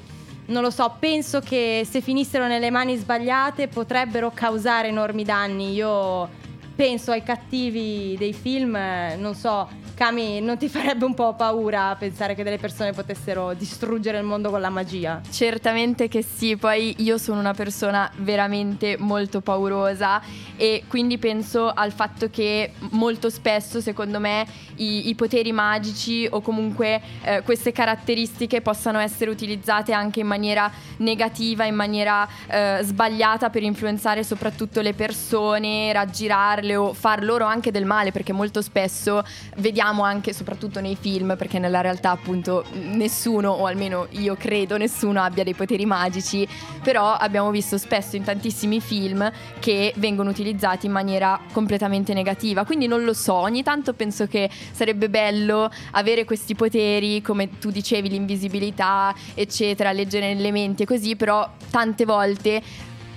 non 0.46 0.62
lo 0.62 0.70
so, 0.70 0.96
penso 1.00 1.40
che 1.40 1.86
se 1.90 2.02
finissero 2.02 2.48
nelle 2.48 2.70
mani 2.70 2.96
sbagliate 2.98 3.68
potrebbero 3.68 4.32
causare 4.34 4.90
enormi 4.90 5.24
danni. 5.24 5.74
Io 5.74 6.28
penso 6.76 7.12
ai 7.12 7.24
cattivi 7.24 8.16
dei 8.18 8.34
film, 8.34 8.78
non 9.18 9.36
so, 9.36 9.70
Cami, 9.95 10.41
non 10.41 10.58
ti 10.58 10.69
farebbe 10.69 11.06
un 11.06 11.13
po' 11.13 11.36
paura 11.36 11.95
pensare 11.95 12.34
che 12.34 12.41
delle 12.41 12.58
persone 12.58 12.93
potessero 12.93 13.53
distruggere 13.53 14.17
il 14.17 14.23
mondo 14.23 14.49
con 14.49 14.60
la 14.60 14.71
magia? 14.71 15.21
Certamente 15.29 16.08
che 16.08 16.23
sì, 16.23 16.58
poi 16.58 16.95
io 16.97 17.19
sono 17.19 17.39
una 17.39 17.53
persona 17.53 18.10
veramente 18.17 18.95
molto 18.97 19.41
paurosa 19.41 20.19
e 20.58 20.86
quindi 20.88 21.19
penso 21.19 21.69
al 21.69 21.91
fatto 21.91 22.32
che 22.32 22.71
molto 22.91 23.29
spesso, 23.29 23.82
secondo 23.82 24.19
me, 24.19 24.47
i, 24.77 25.10
i 25.10 25.15
poteri 25.15 25.51
magici 25.51 26.27
o 26.27 26.41
comunque 26.41 26.99
eh, 27.21 27.43
queste 27.43 27.71
caratteristiche 27.71 28.62
possano 28.62 28.97
essere 28.97 29.29
utilizzate 29.29 29.93
anche 29.93 30.21
in 30.21 30.27
maniera 30.27 30.71
negativa, 30.97 31.65
in 31.65 31.75
maniera 31.75 32.27
eh, 32.47 32.79
sbagliata 32.82 33.51
per 33.51 33.62
influenzare 33.62 34.23
soprattutto 34.23 34.82
le 34.82 34.93
persone, 34.93 35.93
raggirarle 35.93 36.75
o 36.75 36.93
far 36.93 37.23
loro 37.23 37.45
anche 37.45 37.69
del 37.69 37.86
male, 37.86 38.12
perché 38.12 38.34
molto 38.34 38.63
spesso 38.63 39.23
vediamo 39.58 39.82
anche, 39.84 40.34
soprattutto 40.34 40.80
nei 40.80 40.96
film, 40.96 41.36
perché 41.38 41.60
nella 41.60 41.82
realtà 41.82 42.12
appunto 42.12 42.63
nessuno, 42.74 43.52
o 43.52 43.65
almeno 43.65 44.08
io 44.12 44.36
credo 44.36 44.78
nessuno 44.78 45.22
abbia 45.22 45.43
dei 45.43 45.54
poteri 45.54 45.86
magici, 45.86 46.48
però 46.82 47.13
abbiamo 47.13 47.52
visto 47.52 47.78
spesso 47.78 48.15
in 48.15 48.24
tantissimi 48.24 48.80
film 48.80 49.30
che 49.60 49.93
vengono 49.98 50.30
utilizzati 50.30 50.86
in 50.86 50.91
maniera 50.91 51.39
completamente 51.52 52.13
negativa, 52.13 52.65
quindi 52.65 52.88
non 52.88 53.04
lo 53.04 53.13
so, 53.13 53.34
ogni 53.34 53.63
tanto 53.63 53.93
penso 53.93 54.28
che 54.28 54.50
sarebbe 54.72 55.10
bello 55.10 55.69
avere 55.91 56.24
questi 56.24 56.56
poteri, 56.56 57.22
come 57.22 57.60
tu 57.60 57.69
dicevi, 57.69 58.10
l'invisibilità, 58.10 59.13
eccetera, 59.34 59.91
leggere 59.91 60.34
nelle 60.34 60.52
menti 60.52 60.84
e 60.84 60.86
così, 60.86 61.15
però 61.15 61.50
tante 61.69 62.06
volte 62.06 62.62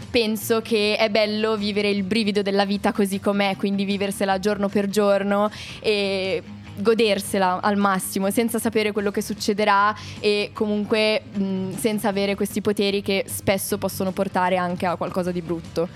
penso 0.09 0.63
che 0.63 0.97
è 0.97 1.11
bello 1.11 1.57
vivere 1.57 1.91
il 1.91 2.03
brivido 2.03 2.41
della 2.41 2.65
vita 2.65 2.93
così 2.93 3.21
com'è, 3.21 3.57
quindi 3.57 3.85
viversela 3.85 4.39
giorno 4.39 4.69
per 4.69 4.89
giorno 4.89 5.51
e 5.81 6.43
godersela 6.79 7.61
al 7.61 7.77
massimo 7.77 8.31
senza 8.31 8.59
sapere 8.59 8.93
quello 8.93 9.11
che 9.11 9.23
succederà 9.23 9.95
e 10.21 10.51
comunque 10.53 11.23
mh, 11.33 11.77
senza 11.77 12.09
avere 12.09 12.35
questi 12.35 12.61
poteri 12.61 13.03
che 13.03 13.25
spesso 13.29 13.79
possono 13.79 14.13
portare 14.13 14.57
anche 14.57 14.87
a 14.87 14.97
qualcosa 14.97 15.31
di 15.31 15.43
brutto. 15.43 15.89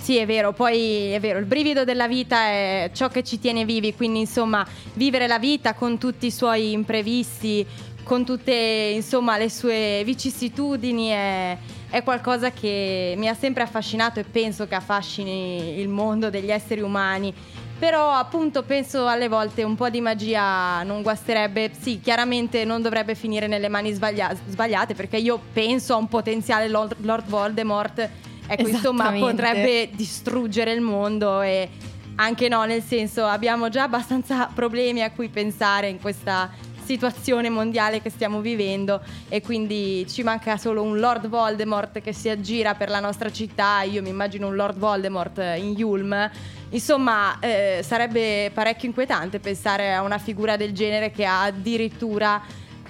Sì, 0.00 0.16
è 0.16 0.24
vero, 0.24 0.52
poi 0.52 1.10
è 1.10 1.20
vero, 1.20 1.38
il 1.38 1.44
brivido 1.44 1.84
della 1.84 2.08
vita 2.08 2.46
è 2.46 2.90
ciò 2.94 3.08
che 3.08 3.22
ci 3.22 3.38
tiene 3.38 3.66
vivi, 3.66 3.94
quindi 3.94 4.20
insomma 4.20 4.66
vivere 4.94 5.26
la 5.26 5.38
vita 5.38 5.74
con 5.74 5.98
tutti 5.98 6.26
i 6.26 6.30
suoi 6.30 6.72
imprevisti, 6.72 7.66
con 8.02 8.24
tutte 8.24 8.52
insomma 8.94 9.36
le 9.36 9.50
sue 9.50 10.02
vicissitudini 10.04 11.08
è, 11.08 11.56
è 11.90 12.02
qualcosa 12.02 12.50
che 12.50 13.14
mi 13.18 13.28
ha 13.28 13.34
sempre 13.34 13.62
affascinato 13.62 14.20
e 14.20 14.24
penso 14.24 14.66
che 14.66 14.74
affascini 14.74 15.78
il 15.78 15.88
mondo 15.88 16.30
degli 16.30 16.50
esseri 16.50 16.80
umani. 16.80 17.32
Però 17.80 18.10
appunto 18.10 18.62
penso 18.62 19.06
alle 19.06 19.26
volte 19.28 19.62
un 19.62 19.74
po' 19.74 19.88
di 19.88 20.02
magia 20.02 20.82
non 20.82 21.00
guasterebbe, 21.00 21.70
sì, 21.80 21.98
chiaramente 21.98 22.66
non 22.66 22.82
dovrebbe 22.82 23.14
finire 23.14 23.46
nelle 23.46 23.68
mani 23.68 23.90
sbaglia- 23.92 24.36
sbagliate 24.48 24.94
perché 24.94 25.16
io 25.16 25.40
penso 25.54 25.94
a 25.94 25.96
un 25.96 26.06
potenziale 26.06 26.68
Lord, 26.68 26.96
Lord 26.98 27.26
Voldemort, 27.26 28.08
ecco 28.46 28.68
insomma 28.68 29.10
potrebbe 29.12 29.88
distruggere 29.94 30.72
il 30.72 30.82
mondo 30.82 31.40
e 31.40 31.70
anche 32.16 32.48
no, 32.48 32.62
nel 32.64 32.82
senso 32.82 33.24
abbiamo 33.24 33.70
già 33.70 33.84
abbastanza 33.84 34.50
problemi 34.54 35.02
a 35.02 35.10
cui 35.10 35.30
pensare 35.30 35.88
in 35.88 36.02
questa 36.02 36.50
situazione 36.84 37.48
mondiale 37.48 38.02
che 38.02 38.10
stiamo 38.10 38.40
vivendo 38.40 39.00
e 39.30 39.40
quindi 39.40 40.04
ci 40.06 40.22
manca 40.22 40.58
solo 40.58 40.82
un 40.82 40.98
Lord 40.98 41.28
Voldemort 41.28 42.02
che 42.02 42.12
si 42.12 42.28
aggira 42.28 42.74
per 42.74 42.90
la 42.90 43.00
nostra 43.00 43.32
città, 43.32 43.82
io 43.82 44.02
mi 44.02 44.10
immagino 44.10 44.48
un 44.48 44.56
Lord 44.56 44.76
Voldemort 44.76 45.38
in 45.56 45.72
Yulm. 45.78 46.30
Insomma, 46.70 47.38
eh, 47.40 47.80
sarebbe 47.82 48.50
parecchio 48.54 48.88
inquietante 48.88 49.40
pensare 49.40 49.92
a 49.92 50.02
una 50.02 50.18
figura 50.18 50.56
del 50.56 50.72
genere 50.72 51.10
che 51.10 51.24
ha 51.24 51.42
addirittura 51.42 52.40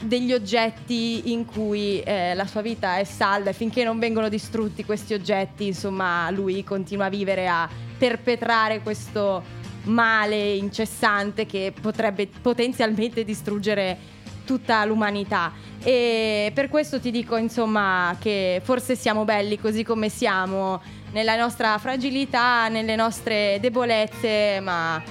degli 0.01 0.33
oggetti 0.33 1.33
in 1.33 1.45
cui 1.45 2.01
eh, 2.01 2.35
la 2.35 2.47
sua 2.47 2.63
vita 2.63 2.97
è 2.99 3.05
salda 3.05 3.51
e 3.51 3.53
finché 3.53 3.85
non 3.85 3.99
vengono 3.99 4.29
distrutti 4.29 4.85
questi 4.85 5.15
oggetti, 5.15 5.67
insomma, 5.67 6.31
lui 6.31 6.63
continua 6.65 7.07
a 7.07 7.11
vivere 7.11 7.49
a 7.49 7.69
perpetrare 7.99 8.81
questo 8.81 9.43
male 9.85 10.53
incessante 10.53 11.47
che 11.47 11.73
potrebbe 11.79 12.29
potenzialmente 12.41 13.25
distruggere 13.25 14.19
tutta 14.45 14.85
l'umanità. 14.85 15.53
E 15.83 16.51
per 16.55 16.69
questo 16.69 16.99
ti 17.01 17.11
dico 17.11 17.37
insomma 17.37 18.17
che 18.19 18.61
forse 18.65 18.97
siamo 18.97 19.25
belli 19.25 19.59
così 19.59 19.85
come 19.85 20.09
siamo 20.09 20.81
nella 21.13 21.37
nostra 21.37 21.77
fragilità, 21.79 22.69
nelle 22.69 22.97
nostre 22.97 23.59
debolezze, 23.61 24.61
ma 24.61 25.03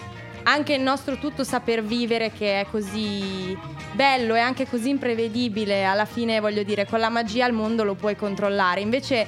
anche 0.43 0.73
il 0.73 0.81
nostro 0.81 1.17
tutto 1.17 1.43
saper 1.43 1.83
vivere 1.83 2.31
che 2.31 2.61
è 2.61 2.65
così 2.69 3.57
bello 3.91 4.35
e 4.35 4.39
anche 4.39 4.67
così 4.67 4.89
imprevedibile, 4.89 5.83
alla 5.83 6.05
fine 6.05 6.39
voglio 6.39 6.63
dire, 6.63 6.85
con 6.85 6.99
la 6.99 7.09
magia 7.09 7.45
il 7.45 7.53
mondo 7.53 7.83
lo 7.83 7.95
puoi 7.95 8.15
controllare. 8.15 8.81
Invece 8.81 9.27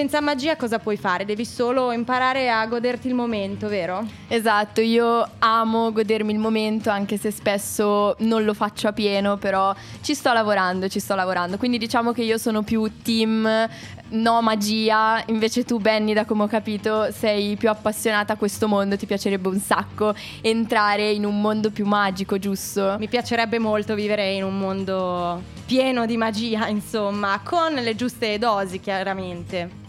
senza 0.00 0.22
magia 0.22 0.56
cosa 0.56 0.78
puoi 0.78 0.96
fare? 0.96 1.26
Devi 1.26 1.44
solo 1.44 1.92
imparare 1.92 2.48
a 2.48 2.64
goderti 2.66 3.06
il 3.06 3.12
momento, 3.12 3.68
vero? 3.68 4.02
Esatto, 4.28 4.80
io 4.80 5.28
amo 5.40 5.92
godermi 5.92 6.32
il 6.32 6.38
momento 6.38 6.88
anche 6.88 7.18
se 7.18 7.30
spesso 7.30 8.16
non 8.20 8.44
lo 8.44 8.54
faccio 8.54 8.88
a 8.88 8.94
pieno, 8.94 9.36
però 9.36 9.74
ci 10.00 10.14
sto 10.14 10.32
lavorando, 10.32 10.88
ci 10.88 11.00
sto 11.00 11.14
lavorando. 11.14 11.58
Quindi 11.58 11.76
diciamo 11.76 12.12
che 12.12 12.22
io 12.22 12.38
sono 12.38 12.62
più 12.62 12.90
team 13.02 13.68
no 14.12 14.40
magia, 14.40 15.22
invece 15.26 15.64
tu 15.64 15.78
Benny 15.78 16.14
da 16.14 16.24
come 16.24 16.44
ho 16.44 16.48
capito 16.48 17.12
sei 17.12 17.56
più 17.56 17.68
appassionata 17.68 18.32
a 18.32 18.36
questo 18.36 18.68
mondo, 18.68 18.96
ti 18.96 19.04
piacerebbe 19.04 19.48
un 19.48 19.60
sacco 19.60 20.14
entrare 20.40 21.10
in 21.10 21.26
un 21.26 21.42
mondo 21.42 21.70
più 21.70 21.84
magico, 21.84 22.38
giusto? 22.38 22.96
Mi 22.98 23.06
piacerebbe 23.06 23.58
molto 23.58 23.94
vivere 23.94 24.32
in 24.32 24.44
un 24.44 24.58
mondo 24.58 25.42
pieno 25.66 26.06
di 26.06 26.16
magia, 26.16 26.68
insomma, 26.68 27.38
con 27.44 27.74
le 27.74 27.94
giuste 27.94 28.38
dosi 28.38 28.80
chiaramente. 28.80 29.88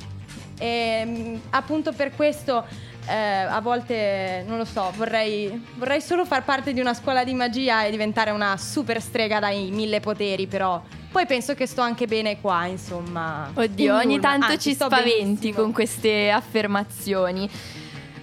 E 0.62 0.67
ehm, 0.67 1.41
appunto 1.50 1.91
per 1.91 2.15
questo 2.15 2.63
eh, 3.08 3.15
a 3.15 3.60
volte, 3.62 4.43
non 4.47 4.58
lo 4.58 4.65
so, 4.65 4.91
vorrei, 4.95 5.65
vorrei 5.78 6.02
solo 6.02 6.24
far 6.24 6.43
parte 6.43 6.71
di 6.71 6.80
una 6.80 6.93
scuola 6.93 7.24
di 7.24 7.34
magia 7.34 7.84
e 7.84 7.89
diventare 7.89 8.30
una 8.30 8.56
super 8.58 9.02
strega 9.02 9.39
dai 9.39 9.71
mille 9.71 10.00
poteri, 10.00 10.45
però 10.45 10.80
poi 11.12 11.26
penso 11.26 11.56
che 11.56 11.65
sto 11.65 11.82
anche 11.82 12.06
bene 12.06 12.39
qua, 12.39 12.67
insomma. 12.67 13.50
Oddio, 13.54 13.95
ogni 13.95 14.19
tanto 14.19 14.52
Anzi, 14.52 14.69
ci 14.69 14.76
spaventi 14.76 15.12
benissimo. 15.15 15.56
con 15.56 15.71
queste 15.74 16.30
affermazioni. 16.30 17.50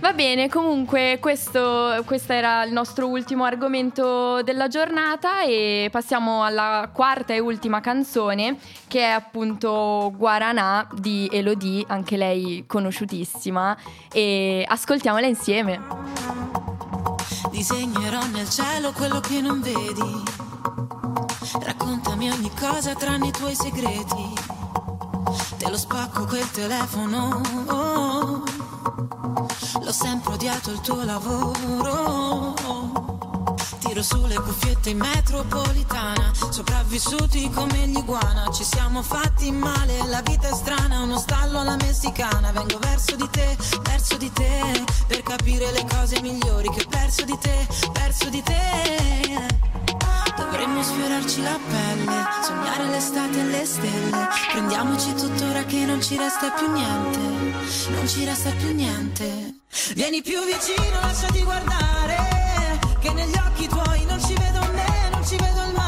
Va 0.01 0.13
bene, 0.13 0.49
comunque 0.49 1.19
questo, 1.21 2.03
questo, 2.05 2.33
era 2.33 2.63
il 2.63 2.73
nostro 2.73 3.09
ultimo 3.09 3.43
argomento 3.43 4.43
della 4.45 4.69
giornata 4.69 5.43
e 5.43 5.89
passiamo 5.91 6.45
alla 6.45 6.89
quarta 6.93 7.35
e 7.35 7.41
ultima 7.41 7.81
canzone 7.81 8.59
che 8.87 9.01
è 9.01 9.11
appunto 9.11 10.13
Guaranà 10.17 10.87
di 10.93 11.29
Elodie, 11.33 11.85
anche 11.89 12.17
lei 12.17 12.63
conosciutissima 12.65 13.77
e 14.13 14.65
ascoltiamola 14.69 15.27
insieme. 15.27 15.81
Disegnerò 17.51 18.25
nel 18.27 18.49
cielo 18.49 18.93
quello 18.93 19.19
che 19.19 19.41
non 19.41 19.61
vedi, 19.61 20.23
raccontami 21.61 22.31
ogni 22.31 22.51
cosa 22.57 22.95
tranne 22.95 23.27
i 23.27 23.33
tuoi 23.33 23.55
segreti, 23.57 24.33
te 25.59 25.69
lo 25.69 25.77
spacco 25.77 26.25
quel 26.25 26.49
telefono. 26.53 27.41
Oh 27.67 28.69
L'ho 29.89 29.95
sempre 29.95 30.35
odiato 30.35 30.71
il 30.71 30.81
tuo 30.83 31.03
lavoro. 31.03 32.53
Tiro 33.79 34.03
sulle 34.03 34.35
cuffiette 34.35 34.91
in 34.91 34.99
metropolitana, 34.99 36.31
sopravvissuti 36.51 37.49
come 37.49 37.89
gli 37.89 37.97
iguana. 37.97 38.51
Ci 38.53 38.65
siamo 38.65 39.01
fatti 39.01 39.51
male, 39.51 40.07
la 40.09 40.21
vita 40.21 40.49
è 40.49 40.53
strana, 40.53 41.01
uno 41.01 41.17
stallo 41.17 41.61
alla 41.61 41.77
messicana. 41.77 42.53
Vengo 42.53 42.79
verso 42.81 43.17
di 43.17 43.31
te, 43.31 43.57
verso 43.85 44.19
di 44.19 44.31
te, 44.31 44.85
per 45.07 45.23
capire 45.23 45.73
le 45.73 45.87
cose 45.89 46.21
migliori 46.21 46.69
che 46.69 46.83
ho 46.83 46.89
perso 46.91 47.25
di 47.25 47.39
te, 47.41 47.67
perso 47.91 48.29
di 48.29 48.43
te. 48.43 49.47
Dovremmo 50.37 50.83
sfiorarci 50.83 51.41
la 51.43 51.59
pelle, 51.67 52.27
sognare 52.43 52.85
l'estate 52.91 53.41
e 53.41 53.45
le 53.45 53.65
stelle. 53.65 54.29
Prendiamoci 54.53 55.15
tuttora 55.15 55.65
che 55.65 55.87
non 55.87 56.03
ci 56.03 56.19
resta 56.19 56.51
più 56.51 56.71
niente, 56.71 57.48
non 57.91 58.09
ci 58.09 58.25
resta 58.25 58.51
più 58.53 58.75
niente. 58.75 59.55
Vieni 59.95 60.23
più 60.23 60.39
vicino, 60.45 61.01
lasciati 61.01 61.43
guardare, 61.43 62.79
che 63.01 63.13
negli 63.13 63.37
occhi 63.37 63.69
tuoi 63.69 64.05
non 64.07 64.21
ci 64.21 64.35
vedo 64.35 64.61
me, 64.73 65.09
non 65.13 65.27
ci 65.27 65.37
vedo 65.37 65.65
il 65.67 65.73
mare. 65.75 65.88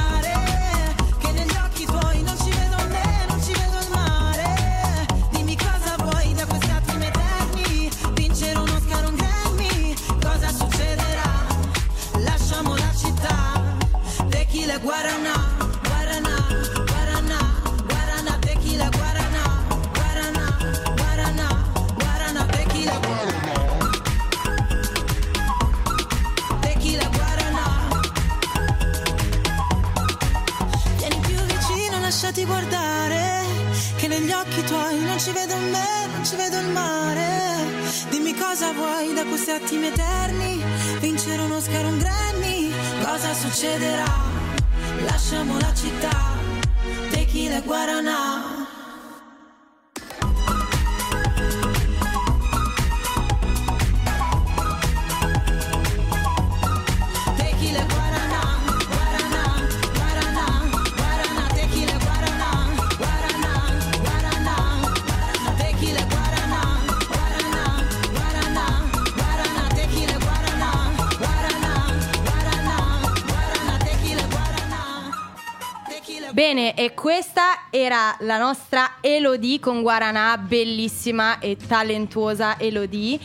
Bene, 76.53 76.73
e 76.73 76.93
questa 76.93 77.67
era 77.69 78.13
la 78.19 78.37
nostra 78.37 78.95
Elodie 78.99 79.61
con 79.61 79.81
Guaranà, 79.81 80.37
bellissima 80.37 81.39
e 81.39 81.55
talentuosa 81.55 82.59
Elodie. 82.59 83.17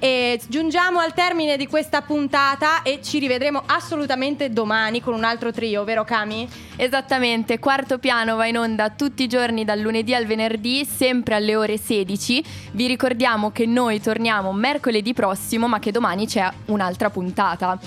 E 0.00 0.40
giungiamo 0.48 0.98
al 0.98 1.14
termine 1.14 1.56
di 1.56 1.68
questa 1.68 2.02
puntata 2.02 2.82
e 2.82 3.00
ci 3.00 3.20
rivedremo 3.20 3.62
assolutamente 3.66 4.50
domani 4.50 5.00
con 5.00 5.14
un 5.14 5.22
altro 5.22 5.52
trio, 5.52 5.84
vero 5.84 6.02
Cami? 6.02 6.48
Esattamente, 6.74 7.60
quarto 7.60 8.00
piano 8.00 8.34
va 8.34 8.46
in 8.46 8.58
onda 8.58 8.90
tutti 8.90 9.22
i 9.22 9.28
giorni 9.28 9.64
dal 9.64 9.78
lunedì 9.78 10.12
al 10.12 10.26
venerdì, 10.26 10.84
sempre 10.84 11.36
alle 11.36 11.54
ore 11.54 11.76
16. 11.78 12.44
Vi 12.72 12.86
ricordiamo 12.88 13.52
che 13.52 13.64
noi 13.64 14.00
torniamo 14.00 14.52
mercoledì 14.52 15.14
prossimo, 15.14 15.68
ma 15.68 15.78
che 15.78 15.92
domani 15.92 16.26
c'è 16.26 16.50
un'altra 16.64 17.10
puntata. 17.10 17.78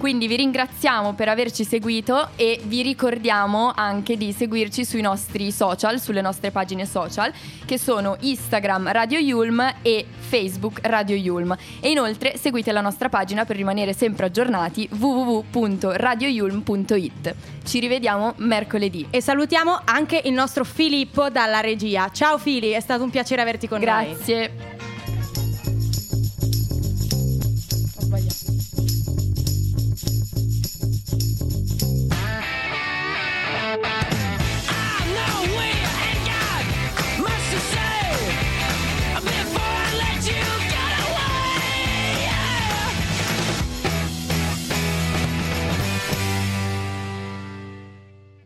Quindi 0.00 0.26
vi 0.28 0.36
ringraziamo 0.36 1.12
per 1.12 1.28
averci 1.28 1.62
seguito 1.62 2.30
e 2.36 2.58
vi 2.64 2.80
ricordiamo 2.80 3.70
anche 3.76 4.16
di 4.16 4.32
seguirci 4.32 4.82
sui 4.82 5.02
nostri 5.02 5.52
social, 5.52 6.00
sulle 6.00 6.22
nostre 6.22 6.50
pagine 6.50 6.86
social, 6.86 7.30
che 7.66 7.78
sono 7.78 8.16
Instagram 8.18 8.92
Radio 8.92 9.18
Yulm 9.18 9.74
e 9.82 10.06
Facebook 10.16 10.78
Radio 10.84 11.16
Yulm. 11.16 11.54
E 11.80 11.90
inoltre 11.90 12.38
seguite 12.38 12.72
la 12.72 12.80
nostra 12.80 13.10
pagina 13.10 13.44
per 13.44 13.56
rimanere 13.56 13.92
sempre 13.92 14.24
aggiornati 14.24 14.88
www.radioyulm.it. 14.90 17.34
Ci 17.62 17.78
rivediamo 17.78 18.32
mercoledì. 18.38 19.06
E 19.10 19.20
salutiamo 19.20 19.82
anche 19.84 20.22
il 20.24 20.32
nostro 20.32 20.64
Filippo 20.64 21.28
dalla 21.28 21.60
regia. 21.60 22.10
Ciao 22.10 22.38
Fili, 22.38 22.70
è 22.70 22.80
stato 22.80 23.02
un 23.02 23.10
piacere 23.10 23.42
averti 23.42 23.68
con 23.68 23.82
noi. 23.82 23.86
Grazie. 23.86 24.79